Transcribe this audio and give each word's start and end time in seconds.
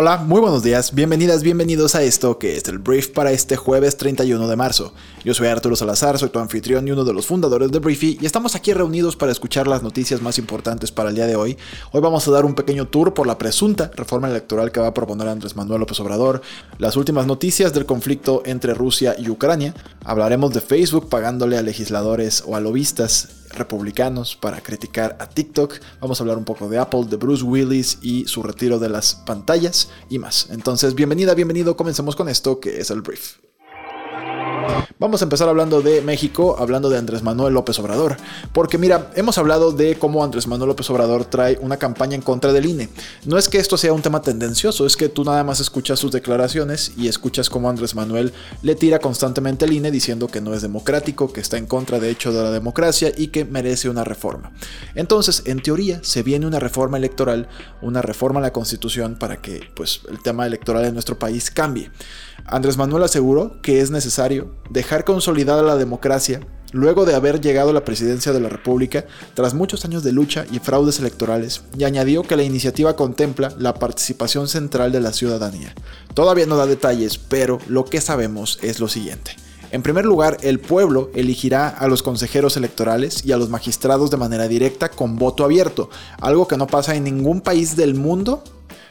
Hola, 0.00 0.18
muy 0.18 0.40
buenos 0.40 0.62
días, 0.62 0.94
bienvenidas, 0.94 1.42
bienvenidos 1.42 1.96
a 1.96 2.04
esto 2.04 2.38
que 2.38 2.56
es 2.56 2.68
el 2.68 2.78
brief 2.78 3.08
para 3.08 3.32
este 3.32 3.56
jueves 3.56 3.96
31 3.96 4.46
de 4.46 4.54
marzo. 4.54 4.92
Yo 5.24 5.34
soy 5.34 5.48
Arturo 5.48 5.74
Salazar, 5.74 6.16
soy 6.20 6.28
tu 6.28 6.38
anfitrión 6.38 6.86
y 6.86 6.92
uno 6.92 7.04
de 7.04 7.12
los 7.12 7.26
fundadores 7.26 7.72
de 7.72 7.80
Briefy 7.80 8.16
y 8.20 8.24
estamos 8.24 8.54
aquí 8.54 8.72
reunidos 8.72 9.16
para 9.16 9.32
escuchar 9.32 9.66
las 9.66 9.82
noticias 9.82 10.22
más 10.22 10.38
importantes 10.38 10.92
para 10.92 11.08
el 11.08 11.16
día 11.16 11.26
de 11.26 11.34
hoy. 11.34 11.58
Hoy 11.90 12.00
vamos 12.00 12.28
a 12.28 12.30
dar 12.30 12.44
un 12.44 12.54
pequeño 12.54 12.86
tour 12.86 13.12
por 13.12 13.26
la 13.26 13.38
presunta 13.38 13.90
reforma 13.96 14.30
electoral 14.30 14.70
que 14.70 14.78
va 14.78 14.86
a 14.86 14.94
proponer 14.94 15.26
Andrés 15.26 15.56
Manuel 15.56 15.80
López 15.80 15.98
Obrador, 15.98 16.42
las 16.78 16.94
últimas 16.94 17.26
noticias 17.26 17.72
del 17.72 17.84
conflicto 17.84 18.42
entre 18.46 18.74
Rusia 18.74 19.16
y 19.18 19.28
Ucrania, 19.30 19.74
hablaremos 20.04 20.54
de 20.54 20.60
Facebook 20.60 21.08
pagándole 21.08 21.58
a 21.58 21.62
legisladores 21.62 22.44
o 22.46 22.54
a 22.54 22.60
lobistas 22.60 23.37
republicanos 23.50 24.36
para 24.36 24.60
criticar 24.60 25.16
a 25.20 25.28
TikTok. 25.28 25.74
Vamos 26.00 26.20
a 26.20 26.22
hablar 26.22 26.38
un 26.38 26.44
poco 26.44 26.68
de 26.68 26.78
Apple, 26.78 27.04
de 27.08 27.16
Bruce 27.16 27.44
Willis 27.44 27.98
y 28.02 28.26
su 28.26 28.42
retiro 28.42 28.78
de 28.78 28.88
las 28.88 29.14
pantallas 29.14 29.90
y 30.08 30.18
más. 30.18 30.48
Entonces, 30.50 30.94
bienvenida, 30.94 31.34
bienvenido. 31.34 31.76
Comencemos 31.76 32.16
con 32.16 32.28
esto 32.28 32.60
que 32.60 32.80
es 32.80 32.90
el 32.90 33.02
brief. 33.02 33.36
Vamos 34.98 35.22
a 35.22 35.24
empezar 35.24 35.48
hablando 35.48 35.80
de 35.80 36.02
México, 36.02 36.56
hablando 36.58 36.90
de 36.90 36.98
Andrés 36.98 37.22
Manuel 37.22 37.54
López 37.54 37.78
Obrador. 37.78 38.16
Porque 38.52 38.78
mira, 38.78 39.10
hemos 39.14 39.38
hablado 39.38 39.70
de 39.70 39.96
cómo 39.96 40.24
Andrés 40.24 40.46
Manuel 40.46 40.68
López 40.68 40.90
Obrador 40.90 41.24
trae 41.24 41.56
una 41.60 41.76
campaña 41.76 42.16
en 42.16 42.22
contra 42.22 42.52
del 42.52 42.66
INE. 42.66 42.88
No 43.24 43.38
es 43.38 43.48
que 43.48 43.58
esto 43.58 43.76
sea 43.76 43.92
un 43.92 44.02
tema 44.02 44.22
tendencioso, 44.22 44.86
es 44.86 44.96
que 44.96 45.08
tú 45.08 45.24
nada 45.24 45.44
más 45.44 45.60
escuchas 45.60 46.00
sus 46.00 46.10
declaraciones 46.10 46.92
y 46.96 47.08
escuchas 47.08 47.48
cómo 47.48 47.70
Andrés 47.70 47.94
Manuel 47.94 48.32
le 48.62 48.74
tira 48.74 48.98
constantemente 48.98 49.64
al 49.64 49.72
INE 49.72 49.90
diciendo 49.90 50.26
que 50.26 50.40
no 50.40 50.52
es 50.52 50.62
democrático, 50.62 51.32
que 51.32 51.40
está 51.40 51.58
en 51.58 51.66
contra 51.66 52.00
de 52.00 52.10
hecho 52.10 52.32
de 52.32 52.42
la 52.42 52.50
democracia 52.50 53.12
y 53.16 53.28
que 53.28 53.44
merece 53.44 53.88
una 53.88 54.04
reforma. 54.04 54.52
Entonces, 54.94 55.44
en 55.46 55.62
teoría, 55.62 56.00
se 56.02 56.22
viene 56.22 56.46
una 56.46 56.58
reforma 56.58 56.96
electoral, 56.96 57.48
una 57.82 58.02
reforma 58.02 58.40
a 58.40 58.42
la 58.42 58.52
constitución 58.52 59.16
para 59.16 59.40
que 59.40 59.60
pues, 59.74 60.00
el 60.10 60.20
tema 60.22 60.46
electoral 60.46 60.84
en 60.84 60.94
nuestro 60.94 61.18
país 61.18 61.50
cambie. 61.50 61.90
Andrés 62.46 62.76
Manuel 62.76 63.02
aseguró 63.02 63.60
que 63.62 63.80
es 63.80 63.90
necesario 63.90 64.57
dejar 64.70 65.04
consolidada 65.04 65.62
la 65.62 65.76
democracia 65.76 66.40
luego 66.72 67.04
de 67.04 67.14
haber 67.14 67.40
llegado 67.40 67.70
a 67.70 67.72
la 67.72 67.84
presidencia 67.84 68.32
de 68.32 68.40
la 68.40 68.48
República 68.48 69.06
tras 69.34 69.54
muchos 69.54 69.84
años 69.84 70.02
de 70.02 70.12
lucha 70.12 70.46
y 70.50 70.58
fraudes 70.58 70.98
electorales, 70.98 71.62
y 71.76 71.84
añadió 71.84 72.22
que 72.22 72.36
la 72.36 72.42
iniciativa 72.42 72.96
contempla 72.96 73.54
la 73.58 73.74
participación 73.74 74.48
central 74.48 74.92
de 74.92 75.00
la 75.00 75.12
ciudadanía. 75.12 75.74
Todavía 76.14 76.46
no 76.46 76.56
da 76.56 76.66
detalles, 76.66 77.18
pero 77.18 77.58
lo 77.68 77.84
que 77.84 78.00
sabemos 78.00 78.58
es 78.62 78.80
lo 78.80 78.88
siguiente. 78.88 79.36
En 79.70 79.82
primer 79.82 80.06
lugar, 80.06 80.38
el 80.40 80.60
pueblo 80.60 81.10
elegirá 81.14 81.68
a 81.68 81.88
los 81.88 82.02
consejeros 82.02 82.56
electorales 82.56 83.24
y 83.26 83.32
a 83.32 83.36
los 83.36 83.50
magistrados 83.50 84.10
de 84.10 84.16
manera 84.16 84.48
directa 84.48 84.88
con 84.90 85.16
voto 85.16 85.44
abierto, 85.44 85.90
algo 86.20 86.48
que 86.48 86.56
no 86.56 86.66
pasa 86.66 86.94
en 86.94 87.04
ningún 87.04 87.42
país 87.42 87.76
del 87.76 87.94
mundo 87.94 88.42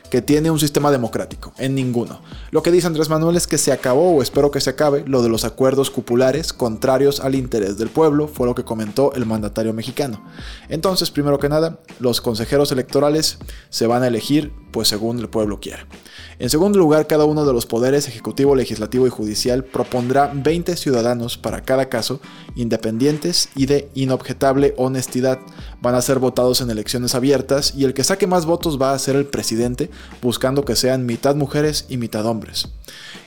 que 0.09 0.21
tiene 0.21 0.51
un 0.51 0.59
sistema 0.59 0.91
democrático, 0.91 1.53
en 1.57 1.75
ninguno. 1.75 2.21
Lo 2.51 2.63
que 2.63 2.71
dice 2.71 2.87
Andrés 2.87 3.09
Manuel 3.09 3.35
es 3.35 3.47
que 3.47 3.57
se 3.57 3.71
acabó, 3.71 4.15
o 4.15 4.21
espero 4.21 4.51
que 4.51 4.61
se 4.61 4.69
acabe, 4.69 5.03
lo 5.05 5.21
de 5.21 5.29
los 5.29 5.45
acuerdos 5.45 5.91
cupulares 5.91 6.53
contrarios 6.53 7.19
al 7.19 7.35
interés 7.35 7.77
del 7.77 7.89
pueblo, 7.89 8.27
fue 8.27 8.47
lo 8.47 8.55
que 8.55 8.63
comentó 8.63 9.13
el 9.13 9.25
mandatario 9.25 9.73
mexicano. 9.73 10.23
Entonces, 10.69 11.11
primero 11.11 11.39
que 11.39 11.49
nada, 11.49 11.79
los 11.99 12.21
consejeros 12.21 12.71
electorales 12.71 13.37
se 13.69 13.87
van 13.87 14.03
a 14.03 14.07
elegir 14.07 14.51
pues 14.71 14.89
según 14.89 15.17
el 15.19 15.29
pueblo 15.29 15.59
quiera. 15.59 15.87
En 16.39 16.51
segundo 16.51 16.77
lugar, 16.77 17.07
cada 17.07 17.25
uno 17.25 17.45
de 17.45 17.53
los 17.53 17.65
poderes 17.65 18.07
ejecutivo, 18.07 18.55
legislativo 18.55 19.07
y 19.07 19.09
judicial 19.09 19.63
propondrá 19.63 20.31
20 20.35 20.75
ciudadanos 20.75 21.37
para 21.37 21.61
cada 21.61 21.89
caso, 21.89 22.19
independientes 22.55 23.49
y 23.55 23.65
de 23.65 23.89
inobjetable 23.95 24.75
honestidad. 24.77 25.39
Van 25.81 25.95
a 25.95 26.01
ser 26.01 26.19
votados 26.19 26.61
en 26.61 26.69
elecciones 26.69 27.15
abiertas 27.15 27.73
y 27.75 27.85
el 27.85 27.95
que 27.95 28.03
saque 28.03 28.27
más 28.27 28.45
votos 28.45 28.79
va 28.79 28.93
a 28.93 28.99
ser 28.99 29.15
el 29.15 29.25
presidente, 29.25 29.89
buscando 30.21 30.65
que 30.65 30.75
sean 30.75 31.05
mitad 31.05 31.35
mujeres 31.35 31.85
y 31.89 31.97
mitad 31.97 32.25
hombres. 32.25 32.69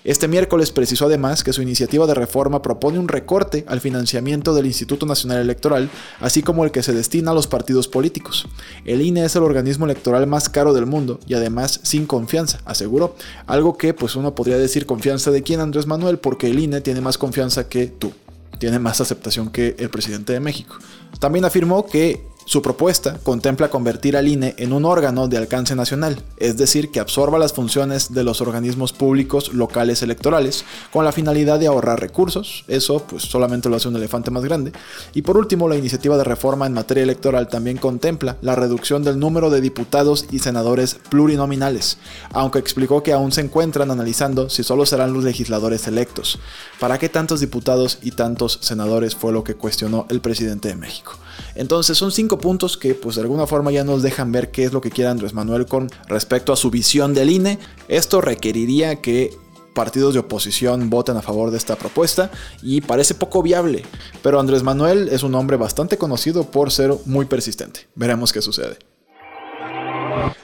Este 0.02 0.28
miércoles 0.28 0.70
precisó 0.70 1.06
además 1.06 1.44
que 1.44 1.52
su 1.52 1.60
iniciativa 1.60 2.06
de 2.06 2.14
reforma 2.14 2.62
propone 2.62 2.98
un 2.98 3.08
recorte 3.08 3.64
al 3.68 3.80
financiamiento 3.80 4.54
del 4.54 4.66
Instituto 4.66 5.04
Nacional 5.04 5.38
Electoral, 5.38 5.90
así 6.20 6.42
como 6.42 6.64
el 6.64 6.70
que 6.70 6.82
se 6.82 6.94
destina 6.94 7.32
a 7.32 7.34
los 7.34 7.46
partidos 7.46 7.86
políticos. 7.86 8.48
El 8.86 9.02
INE 9.02 9.24
es 9.24 9.36
el 9.36 9.42
organismo 9.42 9.84
electoral 9.84 10.26
más 10.26 10.48
caro 10.48 10.72
del 10.72 10.86
mundo 10.86 11.20
y 11.26 11.34
además 11.34 11.80
sin 11.82 12.06
confianza, 12.06 12.60
aseguró. 12.64 13.14
Algo 13.46 13.76
que 13.76 13.92
pues 13.92 14.16
uno 14.16 14.34
podría 14.34 14.56
decir 14.56 14.86
confianza 14.86 15.30
de 15.30 15.42
quién 15.42 15.60
Andrés 15.60 15.86
Manuel, 15.86 16.18
porque 16.18 16.48
el 16.48 16.58
INE 16.58 16.80
tiene 16.80 17.02
más 17.02 17.18
confianza 17.18 17.68
que 17.68 17.86
tú, 17.86 18.12
tiene 18.58 18.78
más 18.78 19.00
aceptación 19.00 19.50
que 19.50 19.76
el 19.78 19.90
presidente 19.90 20.32
de 20.32 20.40
México. 20.40 20.76
También 21.18 21.44
afirmó 21.44 21.86
que 21.86 22.24
su 22.50 22.62
propuesta 22.62 23.16
contempla 23.22 23.70
convertir 23.70 24.16
al 24.16 24.26
INE 24.26 24.56
en 24.58 24.72
un 24.72 24.84
órgano 24.84 25.28
de 25.28 25.36
alcance 25.36 25.76
nacional, 25.76 26.20
es 26.36 26.56
decir, 26.56 26.90
que 26.90 26.98
absorba 26.98 27.38
las 27.38 27.52
funciones 27.52 28.12
de 28.12 28.24
los 28.24 28.40
organismos 28.40 28.92
públicos 28.92 29.54
locales 29.54 30.02
electorales, 30.02 30.64
con 30.92 31.04
la 31.04 31.12
finalidad 31.12 31.60
de 31.60 31.68
ahorrar 31.68 32.00
recursos, 32.00 32.64
eso 32.66 33.04
pues 33.08 33.22
solamente 33.22 33.68
lo 33.68 33.76
hace 33.76 33.86
un 33.86 33.94
elefante 33.94 34.32
más 34.32 34.44
grande, 34.44 34.72
y 35.14 35.22
por 35.22 35.36
último 35.36 35.68
la 35.68 35.76
iniciativa 35.76 36.16
de 36.16 36.24
reforma 36.24 36.66
en 36.66 36.72
materia 36.72 37.04
electoral 37.04 37.46
también 37.46 37.76
contempla 37.76 38.36
la 38.42 38.56
reducción 38.56 39.04
del 39.04 39.20
número 39.20 39.48
de 39.48 39.60
diputados 39.60 40.26
y 40.32 40.40
senadores 40.40 40.98
plurinominales, 41.08 41.98
aunque 42.32 42.58
explicó 42.58 43.04
que 43.04 43.12
aún 43.12 43.30
se 43.30 43.42
encuentran 43.42 43.92
analizando 43.92 44.50
si 44.50 44.64
solo 44.64 44.86
serán 44.86 45.12
los 45.12 45.22
legisladores 45.22 45.86
electos. 45.86 46.40
¿Para 46.80 46.98
qué 46.98 47.08
tantos 47.08 47.38
diputados 47.38 48.00
y 48.02 48.10
tantos 48.10 48.58
senadores 48.60 49.14
fue 49.14 49.32
lo 49.32 49.44
que 49.44 49.54
cuestionó 49.54 50.06
el 50.10 50.20
presidente 50.20 50.66
de 50.66 50.74
México? 50.74 51.12
Entonces 51.54 51.96
son 51.96 52.12
cinco 52.12 52.38
puntos 52.38 52.76
que 52.76 52.94
pues 52.94 53.16
de 53.16 53.22
alguna 53.22 53.46
forma 53.46 53.70
ya 53.70 53.84
nos 53.84 54.02
dejan 54.02 54.32
ver 54.32 54.50
qué 54.50 54.64
es 54.64 54.72
lo 54.72 54.80
que 54.80 54.90
quiere 54.90 55.10
Andrés 55.10 55.34
Manuel 55.34 55.66
con 55.66 55.90
respecto 56.08 56.52
a 56.52 56.56
su 56.56 56.70
visión 56.70 57.14
del 57.14 57.30
INE. 57.30 57.58
Esto 57.88 58.20
requeriría 58.20 58.96
que 58.96 59.36
partidos 59.74 60.14
de 60.14 60.20
oposición 60.20 60.90
voten 60.90 61.16
a 61.16 61.22
favor 61.22 61.50
de 61.50 61.56
esta 61.56 61.76
propuesta 61.76 62.30
y 62.62 62.80
parece 62.80 63.14
poco 63.14 63.42
viable. 63.42 63.84
Pero 64.22 64.40
Andrés 64.40 64.62
Manuel 64.62 65.08
es 65.08 65.22
un 65.22 65.34
hombre 65.34 65.56
bastante 65.56 65.96
conocido 65.96 66.44
por 66.50 66.70
ser 66.70 66.94
muy 67.06 67.26
persistente. 67.26 67.88
Veremos 67.94 68.32
qué 68.32 68.42
sucede. 68.42 68.78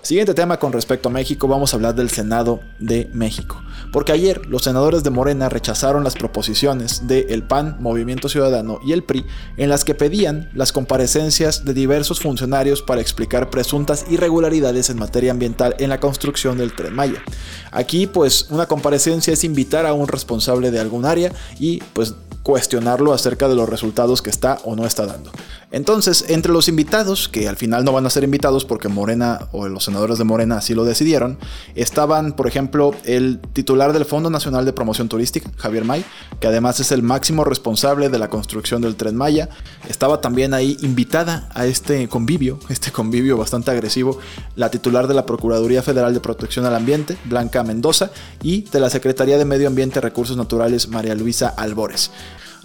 Siguiente 0.03 0.35
tema 0.35 0.59
con 0.59 0.73
respecto 0.73 1.09
a 1.09 1.13
México, 1.13 1.49
vamos 1.49 1.73
a 1.73 1.77
hablar 1.77 1.95
del 1.95 2.11
Senado 2.11 2.61
de 2.79 3.11
México. 3.13 3.63
Porque 3.93 4.13
ayer 4.13 4.47
los 4.47 4.63
senadores 4.63 5.03
de 5.03 5.11
Morena 5.11 5.49
rechazaron 5.49 6.05
las 6.05 6.15
proposiciones 6.15 7.07
de 7.07 7.27
El 7.31 7.43
PAN, 7.43 7.77
Movimiento 7.81 8.29
Ciudadano 8.29 8.79
y 8.85 8.93
el 8.93 9.05
PRI 9.05 9.27
en 9.57 9.69
las 9.69 9.85
que 9.85 9.95
pedían 9.95 10.51
las 10.55 10.73
comparecencias 10.73 11.65
de 11.65 11.75
diversos 11.75 12.21
funcionarios 12.21 12.83
para 12.83 13.01
explicar 13.01 13.51
presuntas 13.51 14.07
irregularidades 14.11 14.91
en 14.91 14.99
materia 14.99 15.33
ambiental 15.33 15.75
en 15.79 15.91
la 15.91 16.01
construcción 16.01 16.59
del 16.59 16.75
tren 16.75 16.95
Maya. 16.95 17.23
Aquí 17.71 18.07
pues 18.07 18.47
una 18.51 18.67
comparecencia 18.67 19.33
es 19.33 19.45
invitar 19.45 19.87
a 19.87 19.93
un 19.93 20.09
responsable 20.09 20.71
de 20.71 20.81
algún 20.81 21.05
área 21.05 21.33
y 21.59 21.83
pues 21.93 22.15
cuestionarlo 22.47 23.13
acerca 23.13 23.49
de 23.49 23.57
los 23.57 23.69
resultados 23.69 24.23
que 24.23 24.31
está 24.31 24.59
o 24.63 24.77
no 24.77 24.87
está 24.87 25.05
dando. 25.05 25.33
Entonces, 25.73 26.27
entre 26.29 26.53
los 26.53 26.69
invitados, 26.69 27.29
que 27.29 27.49
al 27.49 27.57
final 27.57 27.85
no 27.85 27.91
van 27.91 28.07
a 28.07 28.11
ser 28.11 28.23
invitados 28.23 28.65
porque 28.65 28.87
Morena 28.87 29.49
o 29.51 29.67
los 29.67 29.83
senadores 29.83 30.17
de 30.17 30.23
Morena 30.23 30.59
así 30.59 30.73
lo 30.73 30.85
decidieron, 30.85 31.39
estaban, 31.75 32.35
por 32.35 32.47
ejemplo, 32.47 32.95
el 33.03 33.41
titular 33.53 33.93
del 33.93 34.05
Fondo 34.05 34.31
Nacional 34.31 34.65
de 34.65 34.73
Promoción 34.73 35.09
Turística, 35.09 35.51
Javier 35.57 35.85
May, 35.85 36.05
que 36.39 36.47
además 36.47 36.79
es 36.79 36.93
el 36.93 37.03
máximo 37.03 37.43
responsable 37.43 38.11
de 38.11 38.19
la 38.21 38.31
construcción 38.31 38.81
del 38.81 38.95
tren 38.95 39.17
Maya. 39.17 39.49
Estaba 39.89 40.21
también 40.21 40.55
ahí 40.55 40.77
invitada 40.83 41.49
a 41.53 41.67
este 41.67 42.07
convivio, 42.07 42.61
este 42.69 42.93
convivio 42.93 43.37
bastante 43.37 43.73
agresivo, 43.73 44.21
la 44.55 44.71
titular 44.71 45.09
de 45.09 45.15
la 45.15 45.27
Procuraduría 45.27 45.83
Federal 45.83 46.15
de 46.15 46.21
Protección 46.21 46.65
al 46.65 46.77
Ambiente, 46.77 47.19
Blanca 47.25 47.65
Mendoza, 47.65 48.13
y 48.41 48.63
de 48.63 48.79
la 48.79 48.89
Secretaría 48.89 49.37
de 49.37 49.45
Medio 49.45 49.67
Ambiente 49.67 49.99
y 49.99 50.03
Recursos 50.03 50.37
Naturales, 50.37 50.87
María 50.87 51.17
Luisa 51.17 51.49
Albores. 51.49 52.13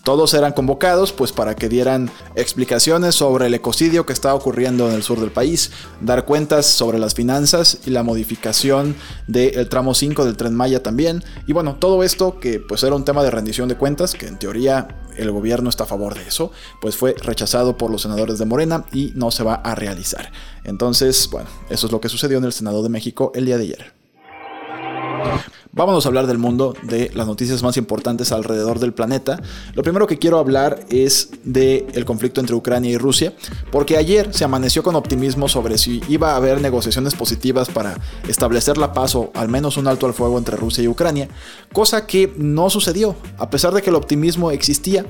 Todos 0.04 0.34
eran 0.34 0.54
convocados 0.54 1.12
pues 1.14 1.32
para 1.32 1.56
que 1.56 1.70
dieran 1.70 2.10
explicaciones 2.36 3.14
sobre 3.14 3.46
el 3.46 3.54
ecocidio 3.54 4.06
que 4.06 4.14
está 4.14 4.34
ocurriendo 4.34 4.90
en 4.90 4.96
el 4.96 5.04
sur 5.04 5.20
del 5.20 5.32
país, 5.32 5.72
dar 6.02 6.26
cuentas 6.26 6.66
sobre 6.66 6.98
las 6.98 7.14
finanzas 7.14 7.80
y 7.86 7.92
la 7.92 8.02
modificación 8.02 8.96
del 9.28 9.70
tramo 9.70 9.94
5 9.94 10.26
del 10.26 10.38
tren 10.38 10.56
Maya 10.56 10.82
también. 10.82 11.24
Y 11.46 11.54
bueno, 11.54 11.76
todo 11.76 12.04
esto 12.04 12.40
que 12.40 12.60
pues 12.60 12.84
era 12.84 12.96
un 12.96 13.06
tema 13.06 13.24
de 13.24 13.30
rendición 13.30 13.70
de 13.70 13.76
cuentas, 13.76 14.14
que 14.14 14.28
en 14.28 14.40
teoría 14.40 15.02
el 15.18 15.32
gobierno 15.32 15.70
está 15.70 15.84
a 15.84 15.88
favor 15.88 16.16
de 16.16 16.28
eso, 16.28 16.52
pues 16.82 16.96
fue 16.96 17.14
rechazado 17.22 17.78
por 17.78 17.92
los 17.92 18.02
senadores 18.02 18.40
de 18.40 18.46
Morena 18.46 18.86
y 18.92 19.12
no 19.16 19.30
se 19.30 19.44
va 19.44 19.56
a 19.56 19.76
realizar. 19.76 20.32
Entonces, 20.64 21.30
bueno, 21.32 21.50
eso 21.70 21.86
es 21.86 21.92
lo 21.92 22.02
que 22.02 22.10
sucedió 22.10 22.40
en 22.40 22.46
el 22.46 22.54
Senado 22.54 22.82
de 22.82 22.90
México 22.90 23.32
el 23.36 23.46
día 23.46 23.58
de 23.58 23.64
ayer. 23.64 24.01
Vámonos 25.74 26.06
a 26.06 26.10
hablar 26.10 26.28
del 26.28 26.38
mundo, 26.38 26.76
de 26.84 27.12
las 27.14 27.28
noticias 27.28 27.64
más 27.64 27.78
importantes 27.78 28.32
alrededor 28.32 28.80
del 28.80 28.94
planeta. 28.94 29.42
Lo 29.74 29.84
primero 29.84 30.06
que 30.06 30.20
quiero 30.20 30.38
hablar 30.38 30.86
es 30.90 31.30
del 31.44 32.04
conflicto 32.04 32.42
entre 32.42 32.56
Ucrania 32.56 32.92
y 32.92 32.98
Rusia, 32.98 33.34
porque 33.72 33.96
ayer 33.96 34.34
se 34.34 34.44
amaneció 34.44 34.84
con 34.84 34.96
optimismo 34.96 35.48
sobre 35.48 35.78
si 35.78 36.02
iba 36.10 36.34
a 36.34 36.36
haber 36.36 36.60
negociaciones 36.60 37.16
positivas 37.16 37.70
para 37.70 37.98
establecer 38.28 38.78
la 38.78 38.92
paz 38.92 39.16
o 39.16 39.32
al 39.34 39.48
menos 39.48 39.78
un 39.78 39.88
alto 39.88 40.06
al 40.06 40.14
fuego 40.14 40.38
entre 40.38 40.58
Rusia 40.58 40.84
y 40.84 40.88
Ucrania, 40.90 41.30
cosa 41.72 42.06
que 42.06 42.34
no 42.38 42.70
sucedió, 42.70 43.16
a 43.38 43.50
pesar 43.50 43.74
de 43.74 43.82
que 43.82 43.92
el 43.92 43.96
optimismo 43.96 44.52
existía. 44.52 45.06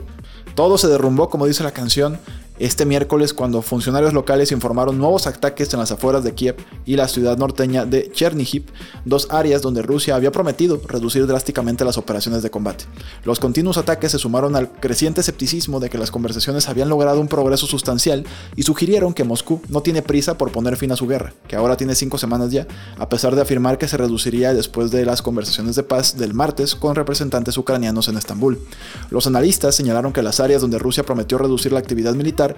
Todo 0.54 0.78
se 0.78 0.88
derrumbó, 0.88 1.30
como 1.30 1.48
dice 1.48 1.64
la 1.64 1.72
canción, 1.72 2.20
este 2.62 2.86
miércoles 2.86 3.34
cuando 3.34 3.64
funcionarios 3.64 4.14
locales 4.14 4.52
informaron 4.52 5.00
nuevos 5.00 5.26
ataques 5.26 5.74
en 5.74 5.80
las 5.80 5.92
afueras 5.92 6.24
de 6.24 6.36
Kiev 6.36 6.58
y 6.86 6.96
la 6.96 7.08
ciudad 7.08 7.36
norteña 7.36 7.86
de 7.86 8.12
Chernihiv, 8.12 8.66
dos 9.04 9.28
áreas 9.32 9.64
donde 9.64 9.82
Rusia 9.82 10.16
había 10.16 10.32
prometido 10.32 10.80
reducir 10.88 11.26
drásticamente 11.26 11.84
las 11.84 11.98
operaciones 11.98 12.44
de 12.44 12.52
combate. 12.52 12.86
Los 13.24 13.40
continuos 13.40 13.78
ataques 13.78 14.12
se 14.12 14.20
sumaron 14.20 14.56
al 14.56 14.72
creciente 14.72 15.22
escepticismo 15.22 15.80
de 15.80 15.90
que 15.90 15.98
las 15.98 16.12
conversaciones 16.12 16.70
habían 16.70 16.90
logrado 16.90 17.20
un 17.20 17.28
progreso 17.28 17.66
sustancial 17.66 18.26
y 18.56 18.62
sugirieron 18.62 19.16
que 19.16 19.24
Moscú 19.24 19.62
no 19.70 19.82
tiene 19.82 20.04
prisa 20.04 20.38
por 20.38 20.52
poner 20.52 20.78
fin 20.78 20.92
a 20.92 20.96
su 20.96 21.08
guerra, 21.08 21.34
que 21.48 21.56
ahora 21.56 21.78
tiene 21.78 21.96
cinco 21.96 22.20
semanas 22.20 22.52
ya, 22.52 22.68
a 23.00 23.10
pesar 23.10 23.36
de 23.36 23.42
afirmar 23.42 23.80
que 23.80 23.88
se 23.88 23.98
reduciría 23.98 24.54
después 24.54 24.92
de 24.92 25.04
las 25.04 25.24
conversaciones 25.24 25.76
de 25.76 25.84
paz 25.84 26.16
del 26.16 26.36
martes 26.36 26.76
con 26.76 26.94
representantes 26.94 27.58
ucranianos 27.58 28.08
en 28.08 28.18
Estambul. 28.18 28.60
Los 29.10 29.26
analistas 29.26 29.74
señalaron 29.74 30.14
que 30.14 30.22
las 30.22 30.40
áreas 30.40 30.62
donde 30.62 30.78
Rusia 30.78 31.04
prometió 31.04 31.40
reducir 31.40 31.72
la 31.72 31.80
actividad 31.80 32.14
militar 32.14 32.51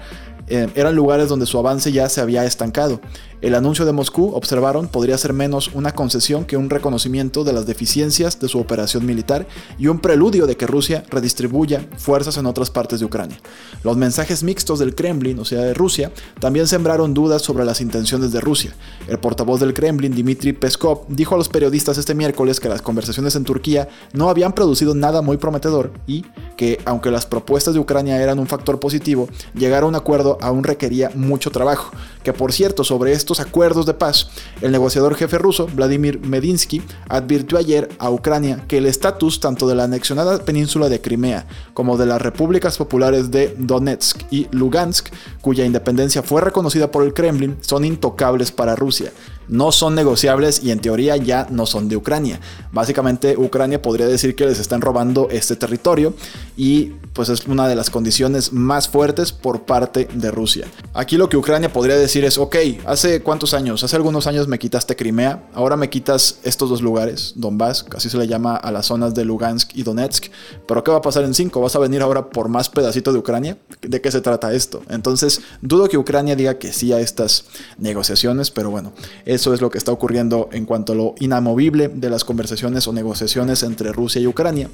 eh, 0.48 0.68
eran 0.76 0.96
lugares 0.96 1.30
donde 1.30 1.46
su 1.46 1.58
avance 1.58 1.92
ya 1.92 2.10
se 2.10 2.22
había 2.22 2.46
estancado. 2.46 3.00
El 3.44 3.56
anuncio 3.56 3.84
de 3.84 3.92
Moscú, 3.92 4.32
observaron, 4.34 4.88
podría 4.88 5.18
ser 5.18 5.34
menos 5.34 5.70
una 5.74 5.94
concesión 5.94 6.46
que 6.46 6.56
un 6.56 6.70
reconocimiento 6.70 7.44
de 7.44 7.52
las 7.52 7.66
deficiencias 7.66 8.40
de 8.40 8.48
su 8.48 8.58
operación 8.58 9.06
militar 9.06 9.46
y 9.78 9.88
un 9.88 10.00
preludio 10.00 10.48
de 10.48 10.56
que 10.56 10.66
Rusia 10.66 11.04
redistribuya 11.10 11.86
fuerzas 11.98 12.38
en 12.38 12.46
otras 12.46 12.70
partes 12.70 13.02
de 13.02 13.06
Ucrania. 13.06 13.38
Los 13.84 13.98
mensajes 13.98 14.44
mixtos 14.44 14.80
del 14.80 14.96
Kremlin, 14.96 15.40
o 15.40 15.46
sea 15.46 15.60
de 15.60 15.74
Rusia, 15.74 16.14
también 16.40 16.68
sembraron 16.68 17.14
dudas 17.14 17.42
sobre 17.42 17.66
las 17.66 17.82
intenciones 17.82 18.32
de 18.32 18.40
Rusia. 18.40 18.74
El 19.10 19.20
portavoz 19.20 19.60
del 19.60 19.74
Kremlin, 19.74 20.14
Dmitry 20.14 20.54
Peskov, 20.54 21.06
dijo 21.10 21.36
a 21.36 21.38
los 21.38 21.50
periodistas 21.50 21.98
este 21.98 22.16
miércoles 22.16 22.62
que 22.62 22.70
las 22.70 22.82
conversaciones 22.82 23.36
en 23.36 23.44
Turquía 23.44 23.90
no 24.14 24.30
habían 24.30 24.54
producido 24.54 24.96
nada 24.96 25.22
muy 25.22 25.36
prometedor 25.36 25.92
y 26.08 26.24
que, 26.56 26.80
aunque 26.86 27.12
las 27.12 27.26
propuestas 27.26 27.74
de 27.74 27.82
Ucrania 27.82 28.22
eran 28.22 28.40
un 28.40 28.48
factor 28.48 28.80
positivo, 28.80 29.28
llegar 29.74 29.84
a 29.84 29.88
un 29.88 29.96
acuerdo 29.96 30.38
aún 30.40 30.64
requería 30.64 31.10
mucho 31.16 31.50
trabajo. 31.50 31.92
Que 32.24 32.32
por 32.32 32.54
cierto, 32.54 32.84
sobre 32.84 33.14
esto 33.14 33.34
acuerdos 33.40 33.88
de 33.88 33.96
paz, 33.96 34.30
el 34.62 34.72
negociador 34.72 35.16
jefe 35.16 35.40
ruso, 35.40 35.68
Vladimir 35.74 36.20
Medinsky, 36.20 36.84
advirtió 37.10 37.58
ayer 37.58 37.90
a 37.98 38.12
Ucrania 38.12 38.64
que 38.68 38.78
el 38.78 38.86
estatus 38.86 39.40
tanto 39.40 39.68
de 39.68 39.74
la 39.74 39.86
anexionada 39.86 40.38
península 40.46 40.90
de 40.90 41.02
Crimea 41.02 41.48
como 41.74 41.98
de 41.98 42.06
las 42.06 42.22
repúblicas 42.22 42.78
populares 42.78 43.32
de 43.32 43.56
Donetsk 43.58 44.22
y 44.30 44.48
Lugansk, 44.52 45.10
cuya 45.42 45.66
independencia 45.66 46.22
fue 46.22 46.42
reconocida 46.42 46.92
por 46.92 47.04
el 47.04 47.16
Kremlin, 47.16 47.58
son 47.62 47.84
intocables 47.84 48.52
para 48.52 48.76
Rusia 48.76 49.12
no 49.48 49.72
son 49.72 49.96
negociables 49.96 50.64
y 50.64 50.72
en 50.72 50.80
teoría 50.80 51.18
ya 51.18 51.48
no 51.50 51.66
son 51.66 51.90
de 51.90 51.98
Ucrania. 51.98 52.40
Básicamente 52.72 53.38
Ucrania 53.38 53.82
podría 53.82 54.08
decir 54.08 54.36
que 54.36 54.46
les 54.46 54.60
están 54.60 54.82
robando 54.82 55.28
este 55.32 55.56
territorio 55.56 56.14
y 56.58 56.94
pues 57.14 57.30
es 57.30 57.48
una 57.48 57.68
de 57.68 57.76
las 57.76 57.90
condiciones 57.90 58.54
más 58.54 58.88
fuertes 58.88 59.32
por 59.32 59.64
parte 59.64 60.08
de 60.14 60.32
Rusia. 60.32 60.68
Aquí 60.94 61.18
lo 61.18 61.30
que 61.30 61.38
Ucrania 61.38 61.72
podría 61.72 61.96
decir 61.96 62.26
es, 62.26 62.38
ok, 62.38 62.56
hace 62.86 63.22
cuántos 63.22 63.54
años, 63.54 63.84
hace 63.84 63.96
algunos 63.96 64.28
años 64.28 64.48
me 64.48 64.60
quitaste 64.60 64.96
Crimea, 64.96 65.44
ahora 65.54 65.78
me 65.78 65.90
quitas 65.90 66.40
estos 66.44 66.70
dos 66.70 66.82
lugares, 66.82 67.34
Donbass, 67.36 67.86
así 67.96 68.10
se 68.10 68.18
le 68.18 68.28
llama 68.28 68.56
a 68.56 68.72
las 68.72 68.88
zonas 68.88 69.14
de 69.14 69.26
Lugansk 69.26 69.76
y 69.76 69.84
Donetsk, 69.84 70.26
pero 70.68 70.84
¿qué 70.84 70.92
va 70.92 70.98
a 70.98 71.02
pasar 71.02 71.24
en 71.24 71.34
cinco? 71.34 71.62
¿Vas 71.62 71.76
a 71.76 71.80
venir 71.80 72.02
ahora 72.02 72.30
por 72.30 72.50
más 72.50 72.70
pedacito 72.70 73.14
de 73.14 73.20
Ucrania? 73.20 73.58
¿De 73.82 74.02
qué 74.02 74.12
se 74.12 74.22
trata 74.22 74.54
esto? 74.54 74.82
Entonces, 74.90 75.42
dudo 75.62 75.88
que 75.88 75.98
Ucrania 75.98 76.36
diga 76.36 76.58
que 76.58 76.74
sí 76.74 76.94
a 76.94 77.00
estas 77.00 77.46
negociaciones, 77.78 78.52
pero 78.52 78.72
bueno, 78.72 78.94
eso 79.34 79.54
es 79.54 79.62
lo 79.62 79.70
que 79.70 79.78
está 79.78 79.92
ocurriendo 79.92 80.50
en 80.52 80.66
cuanto 80.66 80.94
a 80.94 80.96
lo 80.96 81.16
inamovible 81.20 81.90
de 81.90 82.10
las 82.10 82.24
conversaciones 82.24 82.88
o 82.88 82.94
negociaciones 82.94 83.64
entre 83.64 83.92
Rusia 83.92 84.22
y 84.22 84.28
Ucrania. 84.28 84.70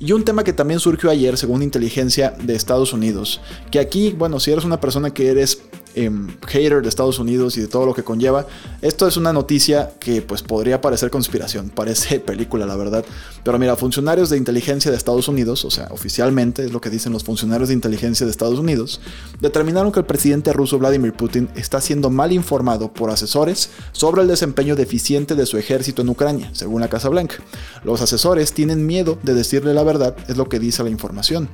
Y 0.00 0.12
un 0.12 0.24
tema 0.24 0.44
que 0.44 0.52
también 0.52 0.80
surgió 0.80 1.10
ayer, 1.10 1.36
según 1.36 1.62
inteligencia 1.62 2.30
de 2.30 2.54
Estados 2.54 2.92
Unidos, 2.92 3.40
que 3.70 3.78
aquí, 3.78 4.10
bueno, 4.10 4.40
si 4.40 4.52
eres 4.52 4.64
una 4.64 4.80
persona 4.80 5.12
que 5.12 5.28
eres 5.28 5.62
Em, 5.96 6.26
hater 6.48 6.82
de 6.82 6.88
Estados 6.88 7.20
Unidos 7.20 7.56
y 7.56 7.60
de 7.60 7.68
todo 7.68 7.86
lo 7.86 7.94
que 7.94 8.02
conlleva. 8.02 8.48
Esto 8.82 9.06
es 9.06 9.16
una 9.16 9.32
noticia 9.32 9.92
que 10.00 10.22
pues 10.22 10.42
podría 10.42 10.80
parecer 10.80 11.08
conspiración, 11.08 11.70
parece 11.74 12.18
película 12.18 12.66
la 12.66 12.74
verdad. 12.74 13.04
Pero 13.44 13.60
mira, 13.60 13.76
funcionarios 13.76 14.28
de 14.28 14.36
inteligencia 14.36 14.90
de 14.90 14.96
Estados 14.96 15.28
Unidos, 15.28 15.64
o 15.64 15.70
sea, 15.70 15.86
oficialmente 15.92 16.64
es 16.64 16.72
lo 16.72 16.80
que 16.80 16.90
dicen 16.90 17.12
los 17.12 17.22
funcionarios 17.22 17.68
de 17.68 17.74
inteligencia 17.74 18.26
de 18.26 18.32
Estados 18.32 18.58
Unidos, 18.58 19.00
determinaron 19.40 19.92
que 19.92 20.00
el 20.00 20.04
presidente 20.04 20.52
ruso 20.52 20.80
Vladimir 20.80 21.12
Putin 21.12 21.48
está 21.54 21.80
siendo 21.80 22.10
mal 22.10 22.32
informado 22.32 22.92
por 22.92 23.10
asesores 23.10 23.70
sobre 23.92 24.22
el 24.22 24.28
desempeño 24.28 24.74
deficiente 24.74 25.36
de 25.36 25.46
su 25.46 25.58
ejército 25.58 26.02
en 26.02 26.08
Ucrania, 26.08 26.50
según 26.54 26.80
la 26.80 26.88
Casa 26.88 27.08
Blanca. 27.08 27.36
Los 27.84 28.00
asesores 28.00 28.52
tienen 28.52 28.84
miedo 28.84 29.16
de 29.22 29.34
decirle 29.34 29.72
la 29.74 29.84
verdad, 29.84 30.16
es 30.26 30.36
lo 30.36 30.48
que 30.48 30.58
dice 30.58 30.82
la 30.82 30.90
información. 30.90 31.48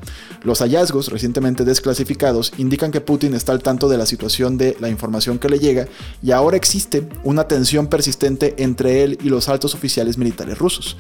Los 0.45 0.61
hallazgos 0.61 1.09
recientemente 1.09 1.67
desclasificados 1.67 2.55
indican 2.57 2.91
que 2.91 3.03
Putin 3.03 3.35
está 3.35 3.53
al 3.53 3.63
tanto 3.63 3.91
de 3.91 3.99
la 3.99 4.07
situación 4.07 4.30
de 4.39 4.77
la 4.81 4.89
información 4.89 5.39
que 5.39 5.49
le 5.49 5.59
llega 5.59 5.89
y 6.23 6.31
ahora 6.31 6.57
existe 6.57 7.09
una 7.25 7.49
tensión 7.49 7.89
persistente 7.89 8.55
entre 8.59 9.03
él 9.03 9.19
y 9.23 9.29
los 9.29 9.49
altos 9.49 9.75
oficiales 9.75 10.17
militares 10.19 10.57
rusos 10.59 10.97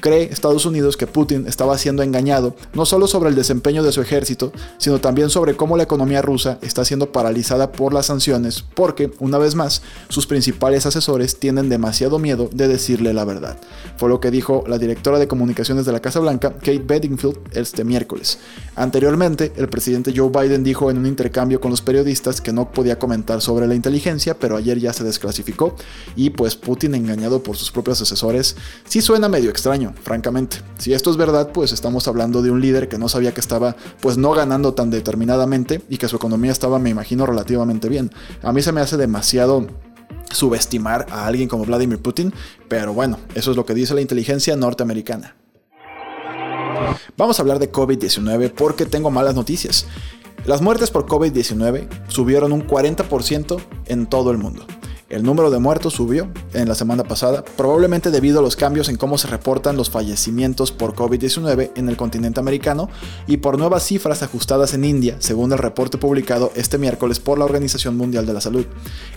cree 0.00 0.24
Estados 0.24 0.66
Unidos 0.66 0.96
que 0.96 1.06
Putin 1.06 1.46
estaba 1.46 1.78
siendo 1.78 2.02
engañado 2.02 2.54
no 2.74 2.84
solo 2.84 3.06
sobre 3.06 3.30
el 3.30 3.36
desempeño 3.36 3.82
de 3.82 3.92
su 3.92 4.00
ejército, 4.00 4.52
sino 4.78 5.00
también 5.00 5.30
sobre 5.30 5.56
cómo 5.56 5.76
la 5.76 5.84
economía 5.84 6.22
rusa 6.22 6.58
está 6.62 6.84
siendo 6.84 7.12
paralizada 7.12 7.72
por 7.72 7.94
las 7.94 8.06
sanciones, 8.06 8.64
porque, 8.74 9.12
una 9.18 9.38
vez 9.38 9.54
más, 9.54 9.82
sus 10.08 10.26
principales 10.26 10.86
asesores 10.86 11.38
tienen 11.38 11.68
demasiado 11.68 12.18
miedo 12.18 12.48
de 12.52 12.68
decirle 12.68 13.14
la 13.14 13.24
verdad. 13.24 13.56
Fue 13.96 14.08
lo 14.08 14.20
que 14.20 14.30
dijo 14.30 14.64
la 14.66 14.78
directora 14.78 15.18
de 15.18 15.28
comunicaciones 15.28 15.86
de 15.86 15.92
la 15.92 16.00
Casa 16.00 16.20
Blanca, 16.20 16.52
Kate 16.54 16.82
Bedingfield, 16.84 17.38
este 17.52 17.84
miércoles. 17.84 18.38
Anteriormente, 18.76 19.52
el 19.56 19.68
presidente 19.68 20.12
Joe 20.14 20.30
Biden 20.30 20.64
dijo 20.64 20.90
en 20.90 20.98
un 20.98 21.06
intercambio 21.06 21.60
con 21.60 21.70
los 21.70 21.82
periodistas 21.82 22.40
que 22.40 22.52
no 22.52 22.70
podía 22.70 22.98
comentar 22.98 23.40
sobre 23.40 23.66
la 23.66 23.74
inteligencia, 23.74 24.38
pero 24.38 24.56
ayer 24.56 24.78
ya 24.78 24.92
se 24.92 25.04
desclasificó 25.04 25.76
y 26.16 26.30
pues 26.30 26.56
Putin 26.56 26.94
engañado 26.94 27.42
por 27.42 27.56
sus 27.56 27.70
propios 27.70 28.00
asesores 28.00 28.56
sí 28.86 29.00
suena 29.00 29.28
medio 29.28 29.50
extraño 29.50 29.83
francamente. 29.92 30.58
Si 30.78 30.92
esto 30.92 31.10
es 31.10 31.16
verdad, 31.16 31.50
pues 31.52 31.72
estamos 31.72 32.08
hablando 32.08 32.42
de 32.42 32.50
un 32.50 32.60
líder 32.60 32.88
que 32.88 32.98
no 32.98 33.08
sabía 33.08 33.34
que 33.34 33.40
estaba 33.40 33.76
pues 34.00 34.16
no 34.16 34.32
ganando 34.32 34.74
tan 34.74 34.90
determinadamente 34.90 35.82
y 35.88 35.98
que 35.98 36.08
su 36.08 36.16
economía 36.16 36.52
estaba, 36.52 36.78
me 36.78 36.90
imagino, 36.90 37.26
relativamente 37.26 37.88
bien. 37.88 38.10
A 38.42 38.52
mí 38.52 38.62
se 38.62 38.72
me 38.72 38.80
hace 38.80 38.96
demasiado 38.96 39.66
subestimar 40.30 41.06
a 41.10 41.26
alguien 41.26 41.48
como 41.48 41.64
Vladimir 41.64 42.00
Putin, 42.00 42.32
pero 42.68 42.92
bueno, 42.92 43.18
eso 43.34 43.50
es 43.50 43.56
lo 43.56 43.66
que 43.66 43.74
dice 43.74 43.94
la 43.94 44.00
inteligencia 44.00 44.56
norteamericana. 44.56 45.36
Vamos 47.16 47.38
a 47.38 47.42
hablar 47.42 47.58
de 47.58 47.70
COVID-19 47.70 48.52
porque 48.52 48.86
tengo 48.86 49.10
malas 49.10 49.34
noticias. 49.34 49.86
Las 50.44 50.60
muertes 50.60 50.90
por 50.90 51.06
COVID-19 51.06 51.88
subieron 52.08 52.52
un 52.52 52.66
40% 52.66 53.60
en 53.86 54.06
todo 54.06 54.30
el 54.30 54.38
mundo. 54.38 54.66
El 55.08 55.22
número 55.22 55.50
de 55.50 55.58
muertos 55.58 55.94
subió 55.94 56.30
en 56.54 56.68
la 56.68 56.74
semana 56.74 57.04
pasada, 57.04 57.44
probablemente 57.56 58.10
debido 58.10 58.38
a 58.38 58.42
los 58.42 58.56
cambios 58.56 58.88
en 58.88 58.96
cómo 58.96 59.18
se 59.18 59.28
reportan 59.28 59.76
los 59.76 59.90
fallecimientos 59.90 60.72
por 60.72 60.94
COVID-19 60.94 61.72
en 61.74 61.88
el 61.88 61.96
continente 61.96 62.40
americano 62.40 62.88
y 63.26 63.38
por 63.38 63.58
nuevas 63.58 63.84
cifras 63.84 64.22
ajustadas 64.22 64.74
en 64.74 64.84
India, 64.84 65.16
según 65.18 65.52
el 65.52 65.58
reporte 65.58 65.98
publicado 65.98 66.52
este 66.54 66.78
miércoles 66.78 67.20
por 67.20 67.38
la 67.38 67.44
Organización 67.44 67.96
Mundial 67.96 68.26
de 68.26 68.32
la 68.32 68.40
Salud. 68.40 68.66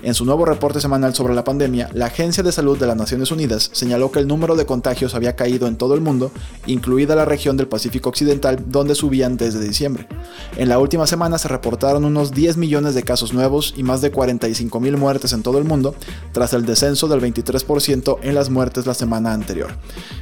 En 0.03 0.13
su 0.13 0.25
nuevo 0.25 0.46
reporte 0.46 0.82
semanal 0.82 1.15
sobre 1.15 1.36
la 1.36 1.44
pandemia, 1.44 1.89
la 1.94 2.08
Agencia 2.08 2.44
de 2.44 2.51
Salud 2.51 2.77
de 2.77 2.88
las 2.88 2.98
Naciones 2.98 3.32
Unidas 3.32 3.70
señaló 3.74 4.12
que 4.12 4.20
el 4.20 4.27
número 4.27 4.56
de 4.56 4.65
contagios 4.65 5.15
había 5.15 5.36
caído 5.36 5.67
en 5.67 5.77
todo 5.77 5.96
el 5.96 6.01
mundo, 6.01 6.32
incluida 6.65 7.15
la 7.15 7.25
región 7.25 7.58
del 7.58 7.67
Pacífico 7.67 8.10
Occidental, 8.10 8.65
donde 8.67 8.96
subían 8.96 9.38
desde 9.38 9.60
diciembre. 9.60 10.08
En 10.58 10.70
la 10.70 10.79
última 10.79 11.08
semana 11.08 11.38
se 11.38 11.48
reportaron 11.48 12.06
unos 12.06 12.32
10 12.32 12.58
millones 12.58 12.96
de 12.96 13.03
casos 13.03 13.34
nuevos 13.34 13.74
y 13.77 13.84
más 13.84 14.01
de 14.01 14.12
45 14.12 14.79
mil 14.79 14.98
muertes 14.98 15.34
en 15.34 15.44
todo 15.44 15.58
el 15.58 15.63
mundo 15.63 15.96
tras 16.32 16.53
el 16.53 16.65
descenso 16.65 17.08
del 17.08 17.22
23% 17.34 18.17
en 18.22 18.36
las 18.36 18.50
muertes 18.50 18.86
la 18.86 18.93
semana 18.93 19.34
anterior. 19.34 19.72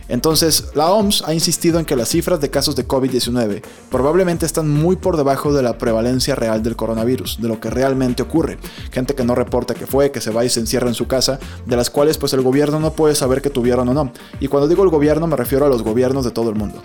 Entonces, 0.07 0.65
la 0.75 0.91
OMS 0.91 1.24
ha 1.25 1.33
insistido 1.33 1.79
en 1.79 1.85
que 1.85 1.95
las 1.95 2.09
cifras 2.09 2.39
de 2.39 2.50
casos 2.50 2.75
de 2.75 2.88
COVID-19 2.88 3.63
probablemente 3.89 4.45
están 4.45 4.69
muy 4.69 4.95
por 4.95 5.17
debajo 5.17 5.53
de 5.53 5.63
la 5.63 5.77
prevalencia 5.77 6.35
real 6.35 6.62
del 6.62 6.75
coronavirus, 6.75 7.41
de 7.41 7.47
lo 7.47 7.59
que 7.59 7.69
realmente 7.69 8.21
ocurre. 8.21 8.57
Gente 8.91 9.15
que 9.15 9.24
no 9.24 9.35
reporta 9.35 9.74
que 9.74 9.88
fue, 9.88 10.12
que 10.12 10.21
se 10.21 10.31
va 10.31 10.45
y 10.45 10.50
se 10.50 10.59
encierra 10.59 10.88
en 10.88 10.93
su 10.93 11.07
casa, 11.07 11.39
de 11.65 11.75
las 11.75 11.89
cuales 11.89 12.17
pues 12.17 12.33
el 12.33 12.41
gobierno 12.41 12.79
no 12.79 12.93
puede 12.93 13.15
saber 13.15 13.41
que 13.41 13.50
tuvieron 13.50 13.89
o 13.89 13.93
no. 13.93 14.12
Y 14.39 14.47
cuando 14.47 14.67
digo 14.67 14.83
el 14.83 14.89
gobierno 14.89 15.27
me 15.27 15.35
refiero 15.35 15.65
a 15.65 15.69
los 15.69 15.81
gobiernos 15.81 16.25
de 16.25 16.31
todo 16.31 16.50
el 16.50 16.55
mundo. 16.55 16.81